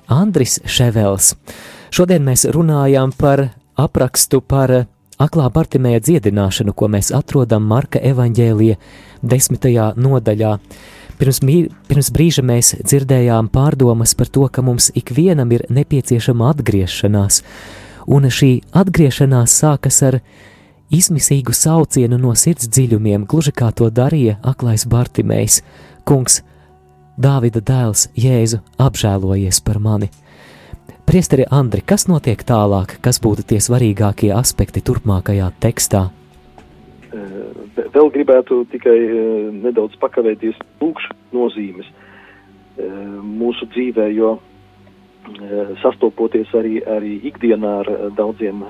[0.08, 1.34] Andris Ševels.
[1.90, 4.86] Šodien mēs runājām par aprakstu par
[5.20, 8.80] aklā Bartimēja dziedināšanu, ko mēs atrodam Marka evaņģēlija
[9.20, 10.56] desmitajā nodaļā.
[11.22, 11.38] Pirms,
[11.86, 17.36] pirms brīža mēs dzirdējām pārdomas par to, ka mums ikvienam ir nepieciešama atgriešanās,
[18.10, 20.16] un šī atgriešanās sākas ar
[20.90, 25.60] izmisīgu saucienu no sirds dziļumiem, gluži kā to darīja aklais Bartimējs.
[26.02, 26.40] Kungs,
[27.22, 30.10] Dāvida dēls, Jēzu, apžēlojies par mani!
[31.06, 36.08] Priesteri Andri, kas notiek tālāk, kas būtu tie svarīgākie aspekti turpmākajā tekstā?
[37.12, 42.88] Eh, Vēl gribētu tikai eh, nedaudz pakavēties lūkšanas nozīmes eh,
[43.20, 44.38] mūsu dzīvē, jo
[45.78, 48.64] sastopoties arī, arī ikdienā ar daudziem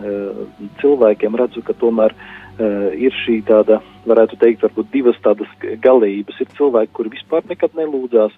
[0.83, 2.13] cilvēkiem, redzu, ka tomēr
[2.93, 5.49] ir šī tāda, varētu teikt, varbūt divas tādas
[5.81, 6.43] galējības.
[6.45, 8.37] Ir cilvēki, kuri vispār nekad nelūdzās,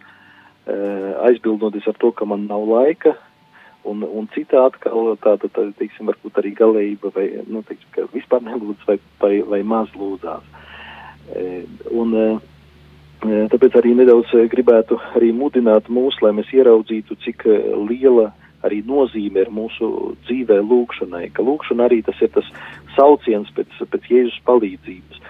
[1.27, 3.17] aizbildnoties ar to, ka man nav laika,
[3.91, 8.45] un, un citā atkal tāda, tā, teiksim, varbūt arī galējība, vai, nu, teiksim, ka vispār
[8.47, 10.51] nelūdz vai, vai, vai maz lūdzās.
[11.93, 12.19] Un,
[13.25, 17.47] Tāpēc arī nedaudz gribētu arī mudināt mūs, lai mēs ieraudzītu, cik
[17.89, 18.27] liela
[18.65, 19.87] arī nozīme ir mūsu
[20.27, 22.49] dzīvē lūkšanai, ka lūkšana arī tas ir tas
[22.97, 25.23] sauciens pēc, pēc Jēzus palīdzības.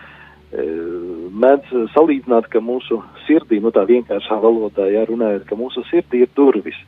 [1.44, 6.78] Mēdz salīdzināt, ka mūsu sirdī, nu tā vienkāršā valodā jārunājot, ka mūsu sirdī ir durvis,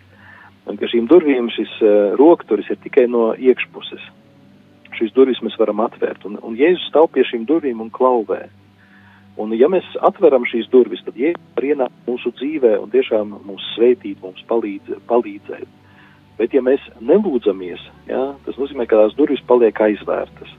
[0.66, 1.72] un ka šīm durvīm šis
[2.18, 4.04] rokturis ir tikai no iekšpuses.
[4.96, 8.46] Šīs durvis mēs varam atvērt, un, un Jēzus stāv pie šīm durvīm un klauvē.
[9.36, 13.66] Un, ja mēs atveram šīs durvis, tad Jēzus var ienākt mūsu dzīvē un tiešām mūs
[13.74, 15.68] sveitīt, mums palīdz, palīdzēt.
[16.36, 20.50] Bet, ja mēs nelūdzamies, ja, tas nozīmē, ka tās durvis paliek aizvērtas.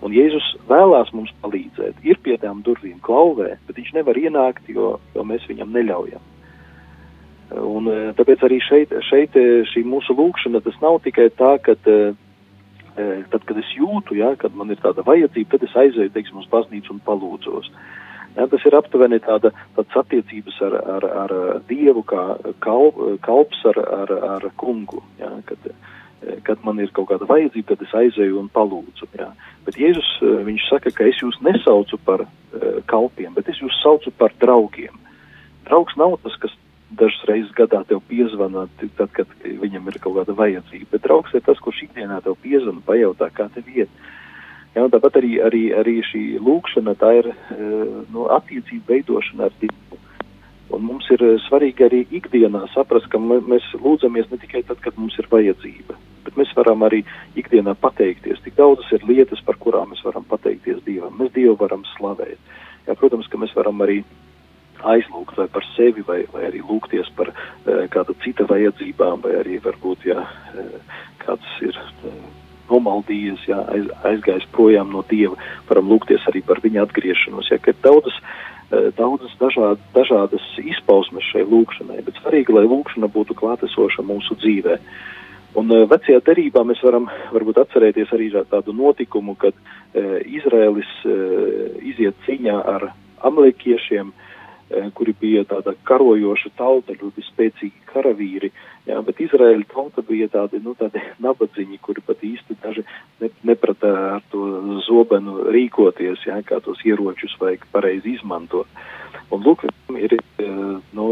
[0.00, 4.94] Un Jēzus vēlās mums palīdzēt, ir pie tām durvīm klauvē, bet viņš nevar ienākt, jo,
[5.14, 6.22] jo mēs viņam neļaujam.
[7.50, 9.34] Un tāpēc arī šeit, šeit
[9.72, 12.12] šī mūsu lūkšana, tas nav tikai tā, ka uh,
[13.30, 16.48] tad, kad es jūtu, ja, kad man ir tāda vajadzība, tad es aizēju, teiksim, uz
[16.50, 17.70] baznīcu un palūdzos.
[18.36, 21.32] Ja, tas ir aptuveni tāda, tāds attiecības ar, ar, ar
[21.66, 22.24] Dievu kā
[22.62, 25.02] kalp, kalps ar, ar, ar kungu.
[25.18, 25.66] Ja, kad,
[26.46, 29.10] kad man ir kaut kāda vajadzība, tad es aizēju un palūdzu.
[29.18, 29.32] Ja.
[29.66, 30.12] Bet Jēzus,
[30.46, 32.26] viņš saka, ka es jūs nesaucu par
[32.90, 34.94] kalpiem, bet es jūs saucu par draugiem.
[35.66, 36.54] Draugs nav tas, kas
[36.98, 38.66] dažas reizes gadā tev piezvana,
[38.98, 40.90] tad, kad viņam ir kaut kāda vajadzība.
[40.94, 43.92] Bet draugs ir tas, kurš ikdienā tev piezvana, pajautā, kā tev iet.
[44.74, 47.32] Ja, tāpat arī, arī, arī šī lūkšana, tā ir
[48.14, 49.98] nu, attiecība veidošana ar Dievu.
[50.70, 55.16] Un mums ir svarīgi arī ikdienā saprast, ka mēs lūdzamies ne tikai tad, kad mums
[55.18, 57.02] ir vajadzība, bet mēs varam arī
[57.42, 58.38] ikdienā pateikties.
[58.44, 61.16] Tik daudzas ir lietas, par kurām mēs varam pateikties Dievam.
[61.18, 62.38] Mēs Dievu varam slavēt.
[62.86, 64.04] Ja, protams, ka mēs varam arī
[64.86, 69.60] aizlūgt vai par sevi, vai, vai arī lūgties par uh, kāda cita vajadzībām, vai arī
[69.64, 72.14] varbūt, ja uh, kāds ir uh,
[72.70, 75.36] nomaldījies, ja aiz, aizgājis projām no Dieva,
[75.68, 78.16] varam lūgties arī par viņa atgriešanos, ja, ir daudzas,
[78.98, 84.78] daudzas dažād, dažādas izpausmes šai lūkšanai, bet svarīgi, lai lūkšana būtu klātesoša mūsu dzīvē.
[85.58, 91.14] Un vecajā derībā mēs varam varbūt atcerēties arī tādu notikumu, kad uh, Izraēlis uh,
[91.82, 92.92] iziet ciņā ar
[93.26, 94.29] amalekiešiem, uh,
[94.94, 98.52] kuri bija tāda karojoša tauta, ļoti spēcīgi karavīri,
[98.86, 102.84] jā, bet Izraēļa tauta bija tādi, nu, tādi nabadzīņi, kuri pat īsti daži
[103.20, 104.46] ne, neprata ar to
[104.86, 108.70] zobenu rīkoties, jā, kā tos ieročus vajag pareizi izmantot.
[109.34, 109.66] Un lūk,
[109.98, 110.16] ir,
[110.94, 111.08] nu,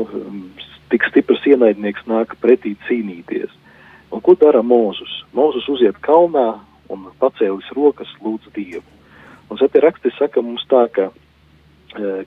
[0.92, 3.50] tik stiprs ienaidnieks nāk pretī cīnīties.
[4.14, 5.22] Un ko dara Mūzus?
[5.36, 8.86] Mūzus uziet kalnā un pacēlis rokas lūdz Dievu.
[9.48, 11.10] Un ir raksti saka mums tā, ka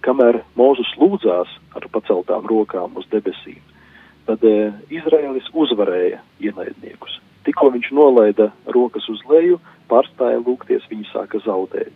[0.05, 3.61] kamēr Mūzus lūdzās ar paceltām rokām uz debesīm,
[4.25, 4.43] tad
[4.89, 7.19] Izraēlis uzvarēja ienaidniekus.
[7.45, 9.59] Tikko viņš nolaida rokas uz leju,
[9.89, 11.93] pārstāja lūgties, viņi sāka zaudēt.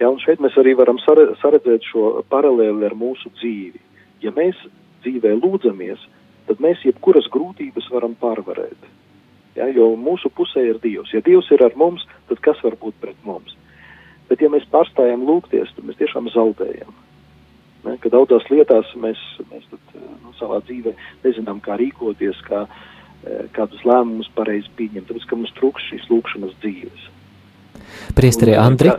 [0.00, 3.80] Ja, un šeit mēs arī varam saredzēt šo paralēli ar mūsu dzīvi.
[4.24, 4.58] Ja mēs
[5.04, 6.02] dzīvē lūdzamies,
[6.48, 8.88] tad mēs jebkuras grūtības varam pārvarēt.
[9.56, 11.12] Ja, jo mūsu pusē ir Dievs.
[11.12, 13.54] Ja Dievs ir ar mums, tad kas var būt pret mums?
[14.32, 16.92] Bet, ja mēs pārstājam lūgties, tad mēs tiešām zaudējam.
[17.84, 19.20] Ne, ka daudzās lietās mēs,
[19.50, 20.94] mēs tad, nu, savā dzīvē
[21.26, 22.62] nezinām, kā rīkoties, kā,
[23.52, 27.10] kādus lēmumus pareizi pieņemt, tāpēc, ka mums trūks šīs lūkšanas dzīves.
[28.16, 28.94] Priesteri Andri,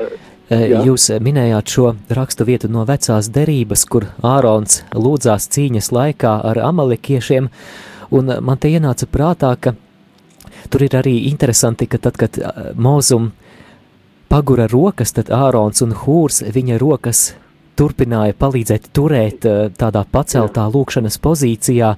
[0.54, 0.84] Jā.
[0.86, 7.48] Jūs minējāt šo rakstu vietu no vecās derības, kur Ārons lūdzās cīņas laikā ar amalekiešiem,
[8.14, 9.74] un man te ienāca prātā, ka
[10.70, 12.38] tur ir arī interesanti, ka tad, kad
[12.76, 13.32] Mozum
[14.34, 17.20] pagura rokas, tad Ārons un Hūrs viņa rokas
[17.78, 19.46] turpināja palīdzēt turēt
[19.78, 21.92] tādā paceltā lūkšanas pozīcijā,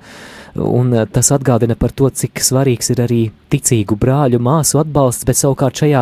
[0.60, 3.20] un tas atgādina par to, cik svarīgs ir arī
[3.54, 6.02] ticīgu brāļu māsu atbalsts, bet savukārt šajā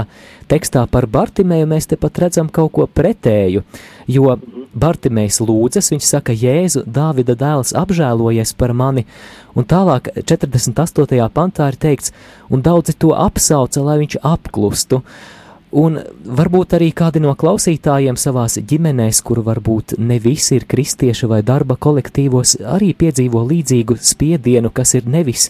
[0.49, 3.61] tekstā par Bartimēju mēs tepat redzam kaut ko pretēju,
[4.09, 4.33] jo
[4.73, 9.05] Bartimējs lūdzas, viņš saka, Jēzu, Dāvida dēls apžēlojies par mani,
[9.53, 11.29] un tālāk 48.
[11.29, 12.09] pantā ir teikts,
[12.49, 15.03] un daudzi to apsauca, lai viņš apklustu,
[15.73, 21.39] Un varbūt arī kādi no klausītājiem savās ģimenēs, kur varbūt ne visi ir kristieši vai
[21.45, 25.47] darba kolektīvos, arī piedzīvo līdzīgu spiedienu, kas ir nevis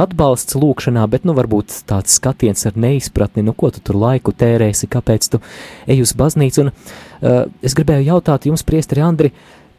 [0.00, 4.88] atbalsts lūkšanā, bet nu varbūt tāds skatiens ar neizpratni, nu ko tu tur laiku tērēsi,
[4.96, 5.42] kāpēc tu
[5.84, 6.64] ej uz baznīcu.
[6.64, 9.34] Un uh, es gribēju jautāt jums, priesteri Andri,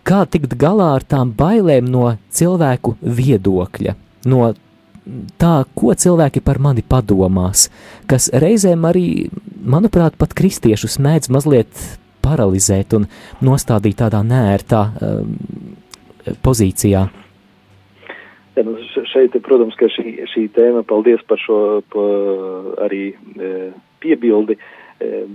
[0.05, 3.97] kā tikt galā ar tām bailēm no cilvēku viedokļa,
[4.29, 4.53] no
[5.41, 7.67] tā, ko cilvēki par mani padomās,
[8.09, 9.07] kas reizēm arī,
[9.69, 11.85] manuprāt, pat kristiešus mēdz mazliet
[12.25, 13.07] paralizēt un
[13.45, 15.35] nostādīt tādā nērtā um,
[16.43, 17.05] pozīcijā.
[18.57, 18.73] Ja, nu
[19.13, 21.59] šeit, protams, ka šī, šī tēma, paldies par šo
[21.93, 22.05] pa,
[22.87, 23.51] arī e,
[24.01, 24.76] piebildi, e,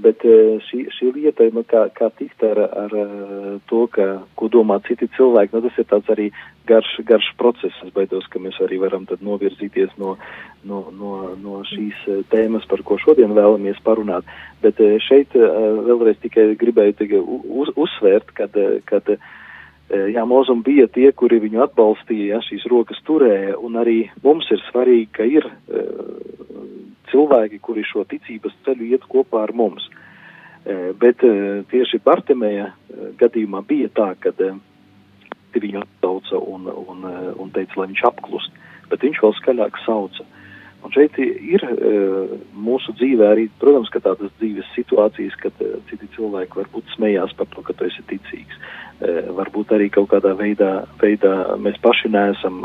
[0.02, 0.24] Bet
[0.66, 2.94] šī, šī lieta, kā, kā tikt ar, ar
[3.70, 6.26] to, ka, ko domā citi cilvēki, nu, tas ir tāds arī
[6.66, 7.76] garš, garš process.
[7.86, 10.16] Es baidos, ka mēs arī varam tad novirzīties no,
[10.66, 12.02] no, no, no šīs
[12.32, 14.26] tēmas, par ko šodien vēlamies parunāt.
[14.64, 18.58] Bet šeit vēlreiz tikai gribēju tikai uz, uzsvērt, kad,
[18.90, 19.14] kad
[19.92, 24.62] jā, Mozum bija tie, kuri viņu atbalstīja, ja, šīs rokas turēja, un arī mums ir
[24.70, 25.46] svarīgi, ka ir
[27.12, 29.88] cilvēki, kuri šo ticības ceļu iet kopā ar mums.
[31.02, 31.22] Bet
[31.72, 32.68] tieši Bartemēja
[33.18, 34.30] gadījumā bija tā, ka
[35.58, 37.06] viņu atsauca un, un,
[37.42, 38.60] un teica, lai viņš apklust,
[38.90, 40.26] bet viņš vēl skaļāk sauca.
[40.82, 41.62] Un šeit ir
[42.58, 45.60] mūsu dzīvē arī, protams, ka tādas dzīves situācijas, kad
[45.90, 48.58] citi cilvēki varbūt smējās par to, ka tu esi ticīgs.
[49.34, 52.60] Varbūt arī kaut kādā veidā, veidā mēs paši neesam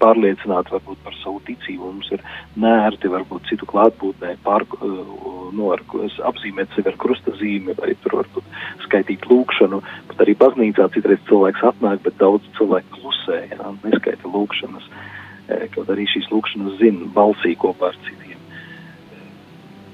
[0.00, 1.92] pārliecināti varbūt par savu ticību.
[1.92, 2.24] Mums ir
[2.60, 5.84] nērti varbūt citu klātbūtnē pār, nu, ar,
[6.32, 8.52] apzīmēt sevi ar krustazīmi vai tur varbūt
[8.84, 9.80] skaitīt lūkšanu.
[10.08, 14.88] Pat arī baznīcā citreiz cilvēks atnāk, bet daudz cilvēku klusē, jā, neskaita lūkšanas.
[15.74, 18.40] Kaut arī šīs lūkšanas zina balsī kopā ar citiem.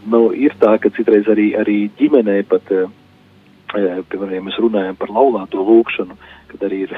[0.09, 2.89] Nu, ir tā, ka citreiz arī, arī ģimenē pat uh,
[3.73, 6.17] piemēram, ja mēs runājam par laulāto lūkšanu,
[6.49, 6.95] kad arī ir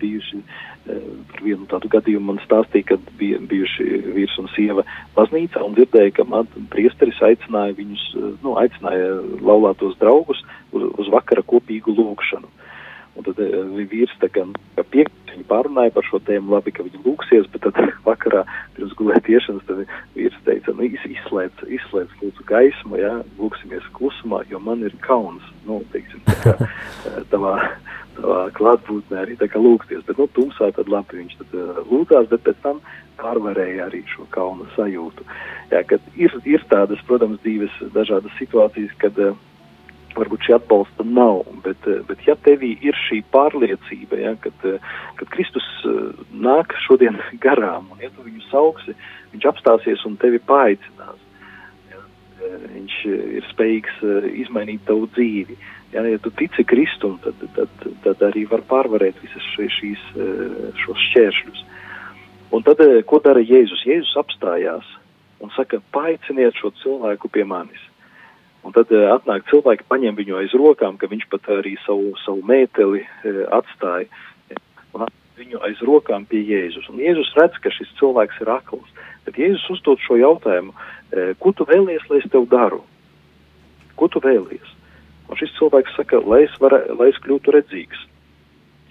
[0.00, 0.40] bijuši
[0.86, 4.84] par vienu tādu gadījumu man stāstīja, kad bija bijuši vīrs un sieva
[5.16, 8.04] baznīcā un dzirdēja, ka man priesteris aicināja viņus,
[8.44, 12.48] nu, aicināja laulātos draugus uz, uz vakara kopīgu lūkšanu.
[13.16, 13.40] Un tad
[13.90, 14.44] vīrs tā kā
[14.76, 18.44] piekrīt, viņi pārunāja par šo tēmu, labi, ka viņi lūksies, bet tad vakarā
[18.76, 19.84] pirms gulēt iešanas, tad
[20.16, 25.82] vīrs teica, nu, izslēdz, izslēdz lūdzu gaismu, jā, lūksimies klusumā, jo man ir kauns, nu,
[25.94, 26.70] teiksim, tā kā
[27.32, 27.56] tavā,
[28.18, 32.30] tavā klātbūtnē arī tā kā lūgsties, bet, nu, tumsā tad labi viņš tad uh, lūdzās,
[32.32, 32.80] bet pēc tam
[33.16, 35.24] pārvarēja arī šo kauna sajūtu.
[35.72, 39.36] Jā, kad ir, ir tādas, protams, dzīves dažādas situācijas, kad uh,
[40.16, 44.66] varbūt šī atbalsta nav, bet, bet ja tevī ir šī pārliecība, ja, kad,
[45.20, 45.66] kad Kristus
[46.32, 48.96] nāk šodien garām, un ja tu viņu sauksi,
[49.34, 51.22] viņš apstāsies un tevi paaicinās.
[51.92, 52.02] Ja,
[52.74, 54.04] viņš ir spējīgs
[54.44, 55.58] izmainīt tavu dzīvi.
[55.94, 60.02] Ja, ja tu tici Kristum, tad, tad, tad arī var pārvarēt visas šīs,
[60.82, 61.64] šos šķēršļus.
[62.56, 63.84] Un tad, ko dara Jēzus?
[63.86, 64.86] Jēzus apstājās
[65.42, 67.82] un saka, paaiciniet šo cilvēku pie manis.
[68.66, 72.42] Un tad uh, atnāk cilvēki, paņem viņu aiz rokām, ka viņš pat arī savu, savu
[72.48, 74.08] mēteli uh, atstāja.
[74.96, 75.06] Un
[75.38, 76.88] viņu aiz rokām pie Jēzus.
[76.90, 78.88] Un Jēzus redz, ka šis cilvēks ir akls.
[79.28, 82.82] Bet Jēzus uzdod šo jautājumu, uh, ko tu vēlies, lai es tev daru?
[84.00, 84.74] Ko tu vēlies?
[85.30, 88.02] Un šis cilvēks saka, lai es, var, lai es kļūtu redzīgs.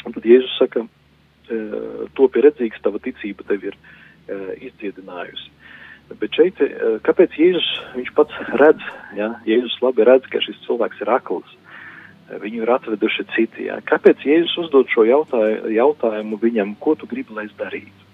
[0.07, 3.77] Un tad Jēzus saka, uh, topi redzīgs, tava ticība tev ir
[4.25, 5.51] izdziedinājusi.
[6.13, 6.59] Bet šeit,
[7.05, 8.83] kāpēc Jēzus viņš pats redz,
[9.17, 11.55] ja, Jēzus labi redz, ka šis cilvēks ir akls,
[12.41, 13.79] viņu ir atveduši citi, ja.
[13.89, 18.05] kāpēc Jēzus uzdod šo jautājumu, jautājumu viņam, ko tu gribi, lai es darītu?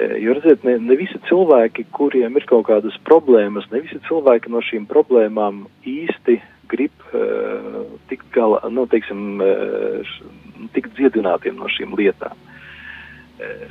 [0.00, 4.62] Jo, redziet, ne, ne visi cilvēki, kuriem ir kaut kādas problēmas, ne visi cilvēki no
[4.64, 6.38] šīm problēmām īsti
[6.70, 10.14] grib uh, tikt galā, nu, teiksim, uh,
[10.74, 12.38] tikt dziedinātiem no šīm lietām.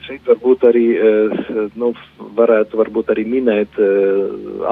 [0.05, 0.86] Šeit varbūt arī,
[1.78, 1.91] nu,
[2.38, 3.76] varētu varbūt arī minēt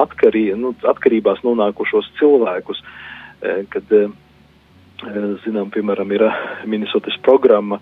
[0.00, 2.80] atkarī, nu, atkarībās nonākušos cilvēkus,
[3.70, 3.92] kad,
[5.44, 6.24] zinām, piemēram, ir
[6.66, 7.78] Minnesotas programma,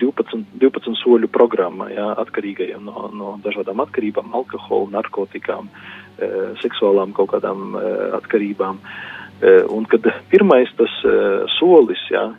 [0.00, 5.68] 12, 12 soļu programma, jā, atkarīgajiem no, no dažādām atkarībām, alkohola, narkotikām,
[6.62, 7.76] seksuālām kaut kādām
[8.16, 8.80] atkarībām.
[9.72, 10.92] Un kad pirmais tas
[11.58, 12.30] solis, jā,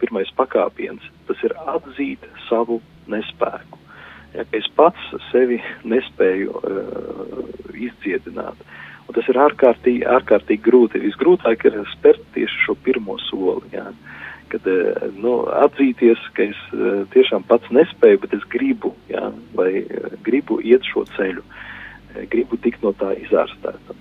[0.00, 2.80] pirmais pakāpiens, tas ir atzīt savu
[3.10, 3.78] nespēku.
[4.32, 7.40] Ja, es pats sevi nespēju uh,
[7.76, 8.60] izdziedināt.
[9.04, 11.02] Un tas ir ārkārtīgi, ārkārtīgi grūti.
[11.02, 13.68] Visgrūtāk ir spērt tieši šo pirmo soli.
[13.74, 13.90] Ja,
[14.52, 15.34] kad uh, nu,
[15.66, 19.28] atzīties, ka es uh, tiešām pats nespēju, bet es gribu, ja,
[19.58, 19.84] vai
[20.24, 21.44] gribu iet šo ceļu,
[22.32, 23.98] gribu tikt no tā izārstēta.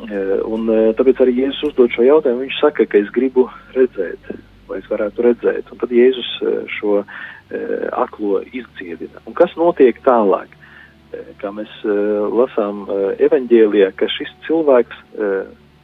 [0.00, 2.46] Uh, un uh, tāpēc arī Jēzus uzdod šo jautājumu.
[2.46, 3.44] Viņš saka, ka es gribu
[3.76, 4.30] redzēt,
[4.70, 5.68] vai es varētu redzēt.
[5.70, 7.02] Un tad Jēzus uh, šo
[7.92, 9.20] aklo izdziedina.
[9.28, 10.54] Un kas notiek tālāk?
[11.36, 11.68] Kā mēs
[12.32, 12.86] lasām
[13.20, 15.02] evaņģēlijā, ka šis cilvēks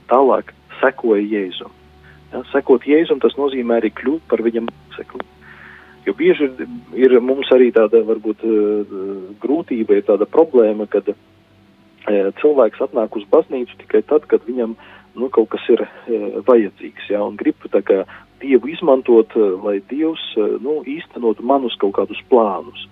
[0.09, 1.74] tālāk sekoja Jēzum.
[2.32, 5.26] Ja, sekot Jēzum, tas nozīmē arī kļūt par viņa mācekli.
[6.09, 8.48] Jo bieži ir, ir mums arī tāda, varbūt,
[9.44, 11.12] grūtība, ir tāda problēma, kad
[12.07, 14.76] cilvēks atnāk uz baznīcu tikai tad, kad viņam
[15.18, 15.82] nu, kaut kas ir
[16.46, 18.05] vajadzīgs, ja, un grib tā kā
[18.38, 20.22] Dievu izmantot, eh, lai Dievs
[20.62, 22.86] nu, īstenotu manus kaut kādus plānus.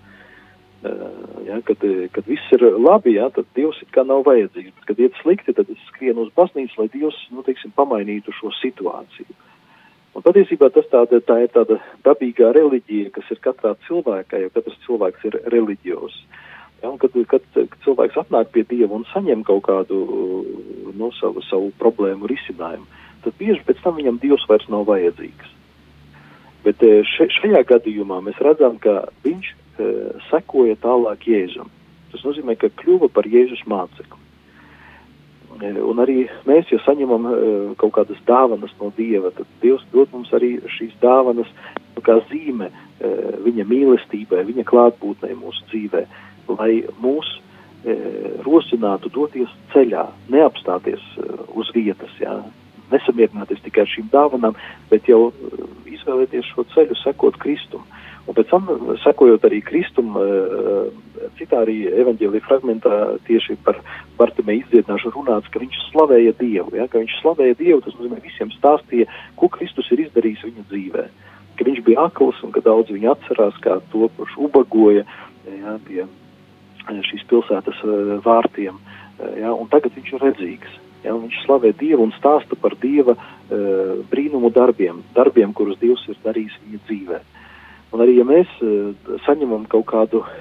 [1.46, 1.80] Ja, kad,
[2.14, 5.54] kad viss ir labi, ja, tad Dievs it kā nav vajadzīgs, bet kad iet slikti,
[5.56, 9.34] tad es skrienu uz baznīcu, lai Dievs, nu, teiksim, pamainītu šo situāciju.
[10.14, 14.78] Un patiesībā tas tāda, tā ir tāda dabīgā reliģija, kas ir katrā cilvēkā, jo katrs
[14.86, 16.14] cilvēks ir reliģijos.
[16.82, 20.00] Ja, kad, kad, kad cilvēks atnāk pie Dieva un saņem kaut kādu
[20.96, 22.84] no, savu, savu problēmu risinājumu,
[23.24, 25.54] tad bieži pēc tam viņam Dievs vairs nav vajadzīgs.
[26.66, 29.88] Bet eh, še, šajā gadījumā mēs redzam, ka viņš e,
[30.30, 31.70] sekoja tālāk Jēzum.
[32.12, 34.18] Tas nozīmē, ka kļuva par Jēzus mācekli.
[35.62, 37.36] E, un arī mēs, ja saņemam e,
[37.80, 41.50] kaut kādas dāvanas no Dieva, tad Dievs dod mums arī šīs dāvanas
[42.04, 42.68] kā zīme
[43.44, 46.02] viņa mīlestībai, viņa klātbūtnei mūsu dzīvē,
[46.52, 47.32] lai mūs
[47.84, 47.96] e,
[48.46, 52.38] rosinātu doties ceļā, neapstāties e, uz vietas, jā,
[52.92, 54.56] nesamierināties tikai ar šīm dāvanām,
[54.90, 57.84] bet jau uh, izvēlēties šo ceļu, sekot Kristum.
[58.26, 58.66] Un pēc tam,
[59.04, 60.88] sekojot arī Kristum, uh,
[61.38, 62.96] citā arī evaņģēlī fragmentā
[63.28, 63.78] tieši par
[64.18, 66.74] Bartimē izdziedināšanu runāts, ka viņš slavēja Dievu.
[66.78, 66.88] Ja?
[66.90, 71.08] Ka viņš slavēja Dievu, tas nozīmē visiem stāstīja, ko Kristus ir izdarījis viņa dzīvē.
[71.56, 75.06] Ka viņš bija akls un ka daudz viņu atcerās kā to, kurš ubagoja
[75.46, 76.04] ja, pie
[76.86, 78.78] šīs pilsētas uh, vārtiem.
[79.40, 79.52] Ja?
[79.54, 80.82] Un tagad viņš ir redzīgs.
[81.04, 86.18] Ja, viņš slavē Dievu un stāsta par Dieva uh, brīnumu darbiem, darbiem, kurus Dievs ir
[86.24, 87.20] darījis viņa dzīvē.
[87.94, 88.90] Un arī, ja mēs uh,
[89.26, 90.34] saņemam kaut kādu uh,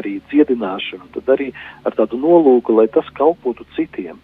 [0.00, 1.50] arī dziedināšanu, tad arī
[1.84, 4.18] ar tādu nolūku, lai tas kalpotu citiem.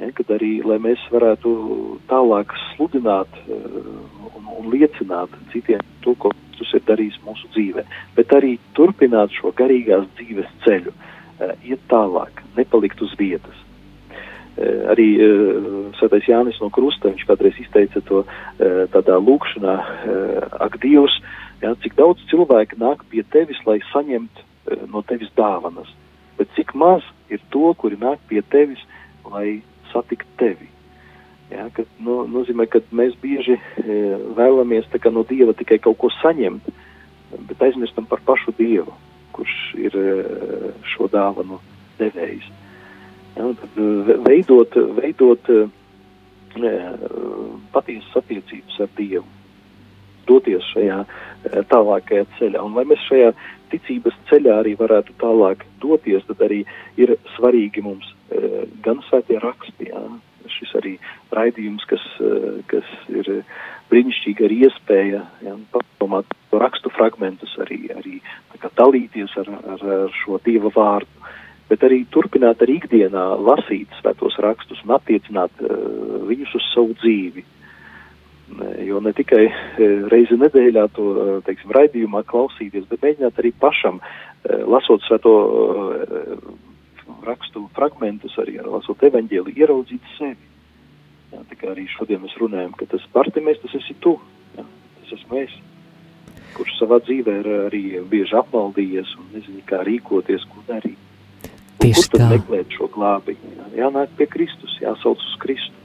[0.00, 1.50] Ja, kad arī, mēs varētu
[2.08, 3.80] tālāk sludināt uh,
[4.32, 7.84] un, un liecināt citiem to, ko Kristus ir darījis mūsu dzīvē,
[8.16, 13.66] bet arī turpināt šo garīgās dzīves ceļu, uh, iet tālāk, nepalikt uz vietas.
[14.60, 15.58] Eh, arī eh,
[15.96, 19.76] Svētais Jānis no Krusta, viņš kādreiz izteica to eh, tādā lūkšanā,
[20.66, 21.14] ak, Dievs,
[21.62, 24.42] jā, cik daudz cilvēku nāk pie tevis, lai saņemt
[24.92, 25.88] no tevis dāvanas,
[26.36, 28.82] bet cik maz ir to, kuri nāk pie tevis,
[29.30, 30.68] lai satikt tevi.
[31.50, 33.98] Jā, ka, nu, nozīmē, ka mēs bieži e,
[34.38, 36.68] vēlamies kā, no Dieva tikai kaut ko saņemt,
[37.48, 38.94] bet aizmirstam par pašu Dievu,
[39.34, 40.08] kurš ir e,
[40.92, 41.58] šo dāvanu
[41.98, 42.46] devējs.
[43.36, 45.68] Ja, tad, eh, veidot, veidot eh,
[47.72, 49.26] patiesas attiecības ar Dievu,
[50.28, 52.64] doties šajā eh, tālākajā ceļā.
[52.64, 53.30] Un lai mēs šajā
[53.72, 56.64] ticības ceļā arī varētu tālāk doties, tad arī
[57.00, 58.08] ir svarīgi mums
[58.84, 60.02] gan svētie raksti, jā,
[60.50, 60.92] šis arī
[61.34, 62.04] raidījums, kas,
[62.70, 63.30] kas ir
[63.90, 68.20] brīnišķīgi ar iespēja ja, padomāt rakstu fragmentus, arī, arī
[68.78, 71.20] dalīties ar, ar, ar šo Dieva vārdu
[71.70, 75.74] bet arī turpināt arī ikdienā lasīt svētos rakstus un attiecināt uh,
[76.26, 77.44] viņus uz savu dzīvi.
[78.84, 84.00] Jo ne tikai uh, reizi nedēļā to, uh, teiksim, raidījumā klausīties, bet mēģināt arī pašam,
[84.40, 85.32] lasot svēto
[87.26, 90.48] rakstu fragmentus, arī lasot evaņģēli, ieraudzīt sevi.
[91.30, 94.16] Jā, tā kā arī šodien mēs runājam, ka tas partimēs, tas esi tu,
[94.56, 95.52] jā, tas esmu es,
[96.56, 100.98] kurš savā dzīvē ir arī bieži apmaldījies un nezinu, kā rīkoties, ko darīt.
[101.80, 102.30] Tieši kur tā.
[102.34, 103.52] meklēt šo glābiņu?
[103.56, 105.79] Jā, jānāk pie Kristus, jāsauc uz Kristu.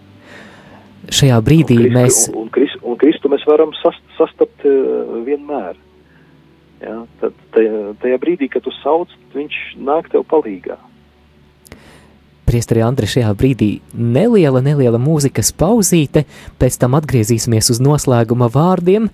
[1.14, 2.22] Šajā brīdī un Kristu, mēs.
[2.32, 5.78] Un, un, Kristu, un Kristu mēs varam sast, sastapt uh, vienmēr.
[6.84, 10.78] Jā, tad tajā, tajā brīdī, kad tu sauc, viņš nāk tev palīgā.
[12.46, 16.26] priesteri Andri, šajā brīdī neliela, neliela mūzikas pauzīte,
[16.62, 19.10] pēc tam atgriezīsimies uz noslēguma vārdiem,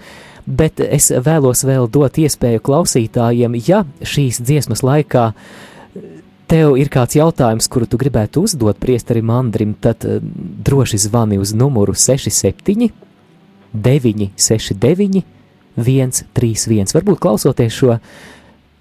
[0.45, 5.31] bet es vēlos vēl dot iespēju klausītājiem, ja šīs dziesmas laikā
[6.51, 11.53] tev ir kāds jautājums, kuru tu gribētu uzdot priesterim Andrim, tad uh, droši zvani uz
[11.55, 12.91] numuru 67
[13.71, 15.23] 969
[15.77, 16.91] 131.
[16.97, 17.95] Varbūt klausoties šo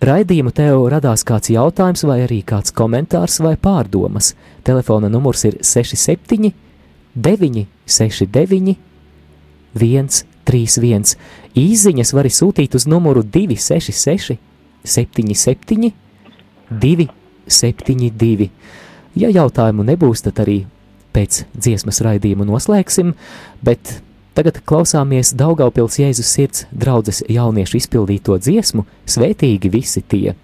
[0.03, 4.35] raidījumu, tev radās kāds jautājums, vai arī kāds komentārs vai pārdomas.
[4.67, 6.51] Telefona numurs ir 67
[7.15, 8.77] 969
[9.79, 11.15] 131.
[11.55, 14.39] Īziņas var sūtīt uz numuru 266
[14.83, 15.93] 77
[17.51, 18.51] 272.
[19.19, 20.63] Ja jautājumu nebūs, tad arī
[21.15, 23.17] pēc dziesmas raidījumu noslēgsim,
[23.67, 23.99] bet
[24.31, 30.37] Tagad klausāmies Daugaupils Jēzus sirds draudzes jauniešu izpildīto dziesmu Svētīgi visi tie!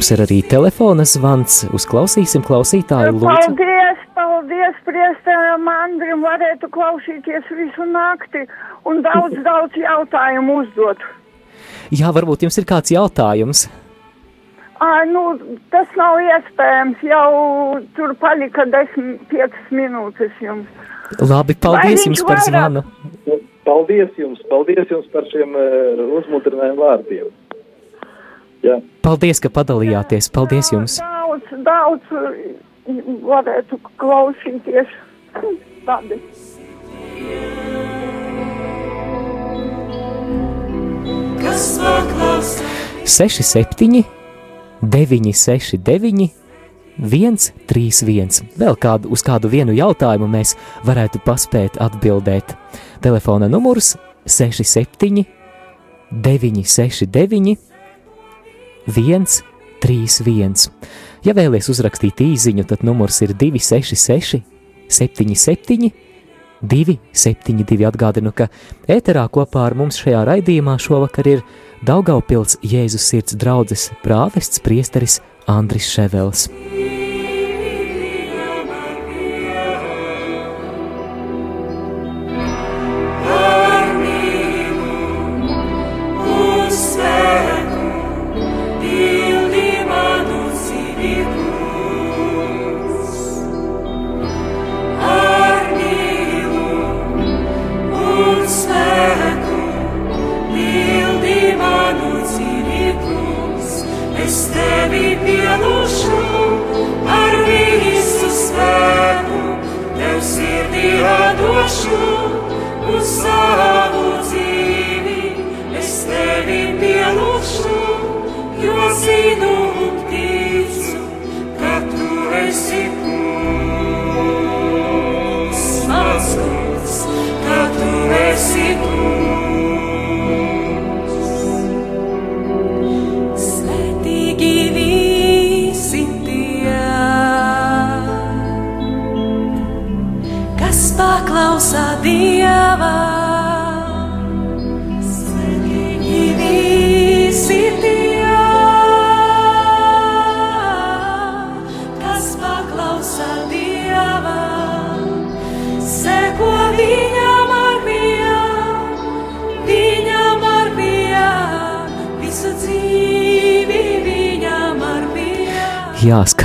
[0.00, 1.66] Mums ir arī telefona zvans.
[1.76, 3.50] Uzklausīsim klausītāju lūdzu.
[3.52, 8.46] Paldies, paldies, priesteram Andrim, varētu klausīties visu nakti
[8.88, 11.04] un daudz, daudz jautājumu uzdot.
[11.92, 13.66] Jā, varbūt jums ir kāds jautājums.
[14.80, 15.36] Ā, nu,
[15.68, 20.88] tas nav iespējams, jau tur palika 10-5 minūtes jums.
[21.20, 22.86] Labi, paldies jums par vairāk- zvanu.
[23.68, 27.28] Paldies jums, paldies jums par šiem uh, uzmundrinājumu vārdiem.
[29.04, 30.30] Paldies, ka padalījāties.
[30.34, 30.98] Paldies jums.
[31.00, 32.16] Daudz, daudz
[33.26, 34.98] varētu klausīties.
[35.86, 36.18] Tādi.
[41.50, 42.64] kas paklausa
[43.04, 44.04] 67,
[44.82, 46.30] 969,
[47.00, 48.44] 131.
[48.60, 50.54] Vēl kādu, uz kādu vienu jautājumu mēs
[50.86, 52.54] varētu paspēt atbildēt.
[53.02, 53.96] Telefona numurs
[54.26, 55.24] 67,
[56.12, 57.56] 969,
[58.88, 60.70] 131.
[61.26, 64.40] Ja vēlaties uzrakstīt īsiņu, tad numurs ir 266,
[64.88, 65.90] 77,
[66.60, 67.88] 272.
[67.88, 68.48] Atgādinu, ka
[68.88, 71.44] ēterā kopā ar mums šajā raidījumā šovakar ir
[71.86, 76.48] Daugaupils Jēzus sirds draudzes prāvests priesteris Andris Ševels.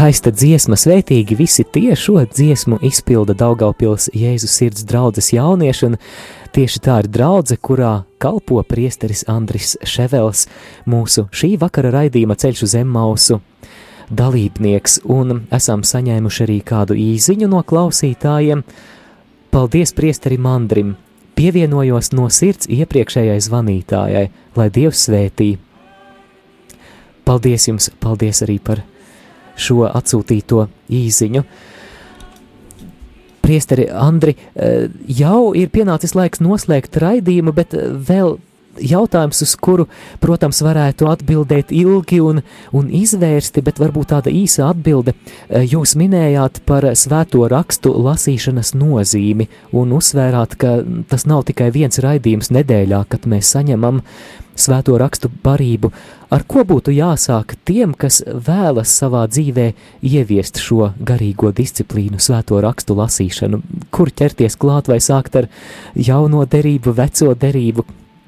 [0.06, 5.96] Skaista dziesma, svētīgi visi tie šo dziesmu izpilda Daugaupils Jēzus sirds draudzes jaunieši, un
[6.54, 10.46] tieši tā ir draudze, kurā kalpo priesteris Andris Ševels,
[10.86, 13.40] mūsu šī vakara raidījuma ceļš uz Emmausu
[14.14, 18.62] dalībnieks, un esam saņēmuši arī kādu īziņu no klausītājiem.
[19.50, 20.98] Paldies priesterim Andrim!
[21.34, 25.56] Pievienojos no sirds iepriekšējai zvanītājai, lai Dievs svētī.
[27.26, 28.86] Paldies jums, paldies arī par
[29.56, 31.44] šo atsūtīto īziņu.
[33.46, 38.40] Priesteri Andri, eh, jau ir pienācis laiks noslēgt raidījumu, bet eh, vēl
[38.82, 39.88] jautājums, uz kuru,
[40.24, 42.42] protams, varētu atbildēt ilgi un,
[42.76, 45.16] un izvērsti, bet varbūt tāda īsa atbilde.
[45.50, 50.80] Eh, jūs minējāt par svēto rakstu lasīšanas nozīmi un uzsvērāt, ka
[51.10, 54.02] tas nav tikai viens raidījums nedēļā, kad mēs saņemam
[54.56, 55.92] svēto rakstu barību.
[56.36, 59.70] Ar ko būtu jāsāk tiem, kas vēlas savā dzīvē
[60.04, 63.62] ieviest šo garīgo disciplīnu, svēto rakstu lasīšanu?
[63.96, 65.48] Kur ķerties klāt vai sākt ar
[65.96, 67.86] jauno derību, veco derību?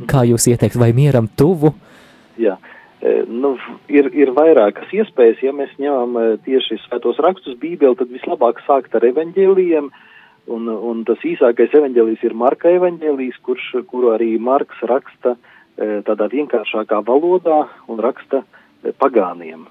[0.07, 1.73] Kā jūs ieteikt, vai mieram tuvu?
[2.39, 2.55] Jā.
[3.01, 3.57] E, Nu,
[3.91, 8.95] ir, ir vairākas iespējas, ja mēs ņemam e, tieši svētos rakstus, Bībeli, tad vislabāk sākt
[8.95, 9.91] ar evaņģēlijiem,
[10.55, 16.29] un, un tas īsākais evaņģēlijs ir Marka evaņģēlijs, kurš, kuru arī Marks raksta e, tādā
[16.31, 19.67] vienkāršākā valodā un raksta e, pagāniem.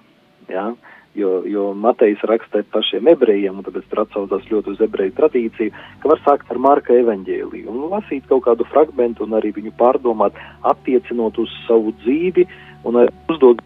[0.48, 0.72] Ja?
[1.16, 6.10] Jo, jo Matejs raksta pašiem ebrejiem, un tāpēc tur atsaucās ļoti uz ebreju tradīciju, ka
[6.12, 10.36] var sākt ar Marka evaņģēliju un lasīt kaut kādu fragmentu un arī viņu pārdomāt,
[10.68, 12.44] attiecinot uz savu dzīvi
[12.84, 13.00] un
[13.32, 13.64] uzdot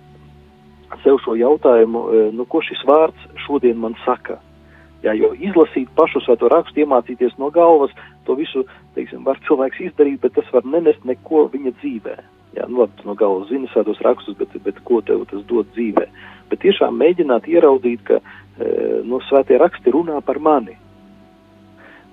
[1.03, 4.39] sev šo jautājumu, e, nu, ko šis vārds šodien man saka.
[5.05, 7.93] Jā, jo izlasīt pašu svēto rakstu, iemācīties no galvas,
[8.29, 8.67] to visu,
[8.97, 12.21] teiksim, var cilvēks izdarīt, bet tas var nenest neko viņa dzīvē.
[12.57, 16.07] Jā, nu labi, no galvas zini svētos rakstus, bet, bet ko tev tas dod dzīvē?
[16.51, 20.75] Bet tiešām mēģināt ieraudzīt, ka e, no svētie raksti runā par mani.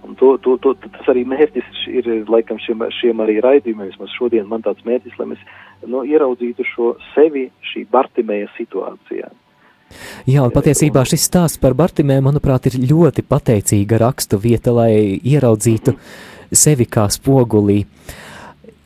[0.05, 3.89] Un to, to, to, tas arī mērķis ir, laikam, šiem, šiem arī raidījumiem.
[3.89, 5.41] Vismaz šodien man tāds mērķis, lai mēs
[5.89, 9.33] nu, ieraudzītu šo sevi šī Bartimēja situācijā.
[10.27, 15.95] Jā, un patiesībā šis stāsts par Bartimē, manuprāt, ir ļoti pateicīga rakstu vieta, lai ieraudzītu
[16.51, 17.81] sevi kā spogulī.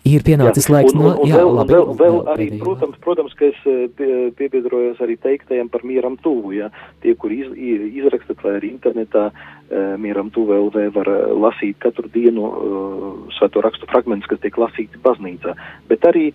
[0.07, 2.61] Ir pienācis Jā, laiks un, un, un Jā, vēl, labi, vēl, vēl arī, pēdējā.
[2.63, 6.71] protams, protams, ka es eh, pie- piebiedrojos arī teiktajam par mieram tuvu, ja
[7.03, 12.09] tie, kur iz, izrakstat vai arī internetā eh, mieram tuvu LV var eh, lasīt katru
[12.09, 13.05] dienu uh,
[13.37, 15.53] svēto rakstu fragmentus, kas tiek lasīti baznīcā,
[15.89, 16.31] bet arī,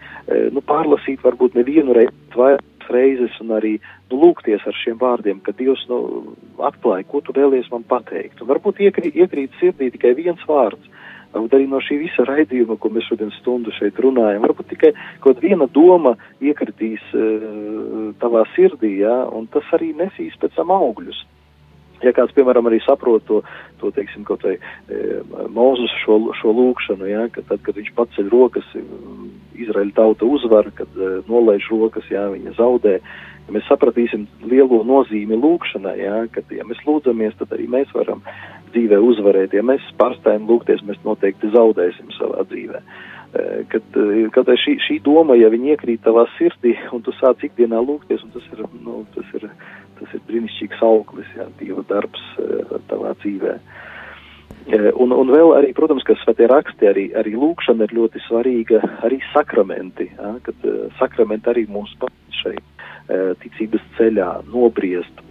[0.54, 3.76] nu, pārlasīt varbūt nevienu reizi, vairākas reizes un arī,
[4.12, 5.98] nu, lūgties ar šiem vārdiem, ka Dievs, nu,
[6.62, 8.40] atklāja, ko tu vēlies man pateikt.
[8.42, 10.92] Un varbūt iekrīt, iekrīt sirdī tikai viens vārds.
[11.36, 15.42] Varbūt arī no šī visa raidījuma, ko mēs šodien stundu šeit runājam, varbūt tikai kaut
[15.44, 21.20] viena doma iekritīs uh, tavā sirdī, jā, un tas arī nesīs pēc tam augļus.
[22.04, 23.40] Ja kāds, piemēram, arī saprot to,
[23.80, 25.20] to teiksim, kaut vai e,
[25.52, 28.84] Mūzus šo, šo lūkšanu, ja, ka tad, kad viņš paceļ rokas, e,
[29.64, 32.98] Izraēļa tauta uzvar, kad e, nolaiž rokas, ja, viņa zaudē,
[33.46, 38.20] ja mēs sapratīsim lielo nozīmi lūkšanai, ja, kad, ja mēs lūdzamies, tad arī mēs varam
[38.74, 39.56] dzīvē uzvarēt.
[39.56, 42.82] Ja mēs pārstājam lūgties, mēs noteikti zaudēsim savā dzīvē.
[42.82, 43.15] E,
[43.72, 47.80] Kad, e, kad šī, šī doma, ja viņa iekrīt tavā sirdī, un tu sāc ikdienā
[47.82, 49.48] lūgties, un tas ir, nu, tas ir,
[49.98, 53.58] tas ir brīnišķīgs auglis, jā, Dieva darbs e, tavā dzīvē.
[54.98, 59.20] Un, un vēl arī, protams, ka svētie raksti, arī, arī lūkšana ir ļoti svarīga, arī
[59.30, 60.66] sakramenti, ja, kad
[60.98, 62.56] sakramenti arī palīdz šai
[63.44, 65.22] ticības ceļā nobriest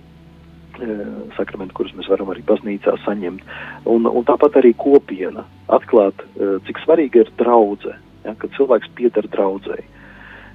[0.82, 1.02] uh,
[1.38, 3.44] sakramenti, kurus mēs varam arī baznīcā saņemt.
[3.92, 7.96] Un, un tāpat arī kopiena, atklāt, uh, cik svarīga ir draudze,
[8.26, 9.88] ja, kad cilvēks pieder draudzēji.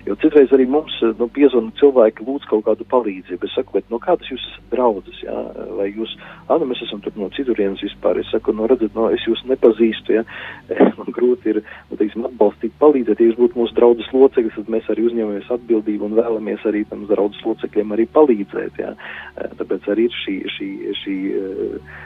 [0.07, 3.47] Jo citreiz arī mums nu, piezvana cilvēki lūdz kaut kādu palīdzību.
[3.47, 5.35] Es saku, no kādas jūs esat draudzes, jā?
[5.77, 6.15] vai jūs,
[6.49, 8.23] ah, nu mēs esam tur no citurienes vispār.
[8.23, 10.25] Es saku, no redzat, no es jūs nepazīstu, jā.
[10.97, 13.21] Man grūti ir, nu, teiksim, atbalstīt, palīdzēt.
[13.21, 17.05] Ja jūs būtu mūsu draudzes loceklis, tad mēs arī uzņemamies atbildību un vēlamies arī tam
[17.11, 18.95] draudzes locekļiem arī palīdzēt, jā.
[19.61, 20.71] Tāpēc arī ir šī, šī,
[21.05, 22.01] šī uh,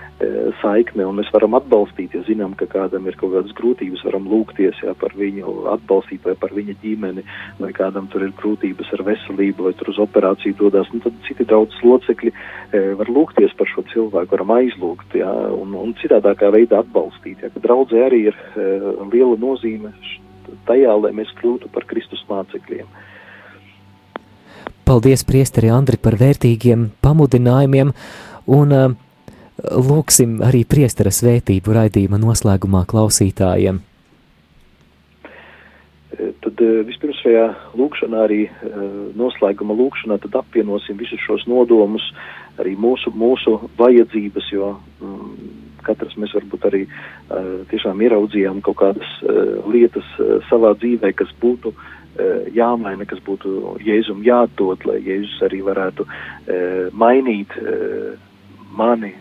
[0.61, 4.79] saikne, un mēs varam atbalstīt, ja zinām, ka kādam ir kaut kādas grūtības, varam lūgties
[4.85, 7.25] jā, par viņu, atbalstīt vai par viņa ģimeni,
[7.59, 11.47] vai kādam tur ir grūtības ar veselību, vai tur uz operāciju dodas, nu tad citi
[11.51, 16.85] draudzes locekļi e, var lūgties par šo cilvēku, varam aizlūgt, jā, un, un citādākā veidā
[16.85, 18.69] atbalstīt, jā, ka draudzē arī ir e,
[19.11, 19.91] liela nozīme
[20.69, 22.87] tajā, lai mēs kļūtu par Kristus mācekļiem.
[24.85, 27.91] Paldies, priesteri Andri, par vērtīgiem pamudinājumiem,
[28.53, 28.93] un uh,
[29.63, 33.81] lūksim arī priestera svētību raidījuma noslēgumā klausītājiem.
[36.45, 37.45] Tad vispirms šajā
[37.79, 38.41] lūkšanā, arī
[39.19, 42.05] noslēguma lūkšanā, tad apvienosim visus šos nodomus,
[42.63, 45.33] arī mūsu, mūsu vajadzības, jo mm,
[45.87, 46.85] katrs mēs varbūt arī
[47.73, 49.11] tiešām ieraudzījām kaut kādas
[49.71, 50.07] lietas
[50.51, 51.75] savā dzīvē, kas būtu
[52.55, 56.07] jāmaina, kas būtu Jēzum jādod, lai Jēzus arī varētu
[56.95, 57.59] mainīt
[58.75, 59.13] mani,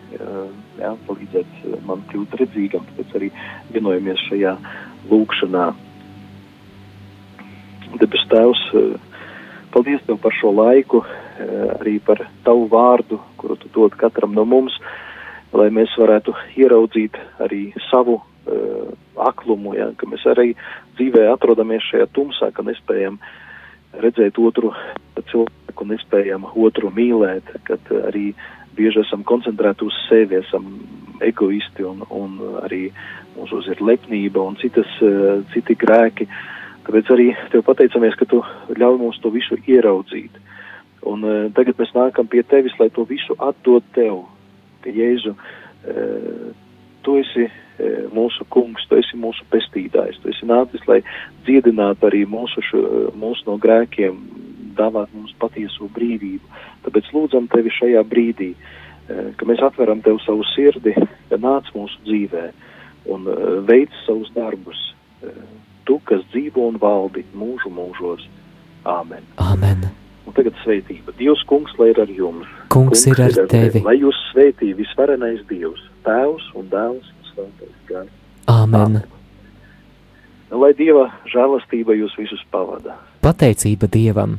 [0.80, 3.30] jā, palīdzēt man kļūt redzīgam, tāpēc arī
[3.74, 4.54] vienojamies šajā
[5.10, 5.66] lūkšanā.
[8.00, 8.62] Debes Tēvs,
[9.74, 11.04] paldies Tev par šo laiku,
[11.78, 14.78] arī par Tavu vārdu, kuru Tu dod katram no mums.
[15.54, 18.90] lai mēs varētu ieraudzīt arī savu uh,
[19.22, 20.52] aklumu, ja, ka mēs arī
[20.98, 23.20] dzīvē atrodamies šajā tumsā, ka nespējam
[24.02, 24.72] redzēt otru
[25.30, 28.32] cilvēku, nespējam otru mīlēt, kad arī
[28.76, 30.68] bieži esam koncentrēti uz sevi, esam
[31.24, 32.88] egoisti un, un arī
[33.36, 36.28] mūsos ir lepnība un citas, uh, citi grēki.
[36.84, 38.42] Tāpēc arī tev pateicamies, ka tu
[38.76, 40.36] ļauj mums to visu ieraudzīt.
[41.08, 44.24] Un uh, tagad mēs nākam pie tevis, lai to visu atdod tev,
[44.84, 46.48] ka Jēzu, uh,
[47.04, 47.50] tu esi
[48.14, 51.00] mūsu kungs, tu esi mūsu pestītājs, tu esi nācis, lai
[51.42, 52.82] dziedinātu arī mūsu, šo,
[53.18, 54.14] mūsu no grēkiem,
[54.78, 56.62] dāvāt mums patieso brīvību.
[56.86, 60.96] Tāpēc lūdzam tevi šajā brīdī, uh, ka mēs atveram tev savu sirdi,
[61.30, 62.46] ka nāc mūsu dzīvē
[63.14, 64.80] un uh, veic savus darbus.
[65.24, 65.34] Uh,
[65.88, 68.24] tu, kas dzīvo un valdi mūžu mūžos.
[68.84, 69.24] Āmen.
[69.40, 69.86] Āmen.
[70.24, 71.12] Un tagad sveitība.
[71.18, 72.48] Dievs, kungs, lai ir ar jums.
[72.72, 73.82] Kungs ir ar tevi.
[73.84, 78.14] Lai jūs sveitī visvarenais Dievs, Tēvs un Dēls un Svētais Gars.
[78.50, 79.02] Āmen.
[80.52, 82.96] Un Lai Dieva žēlastība jūs visus pavada.
[83.24, 84.38] Pateicība Dievam.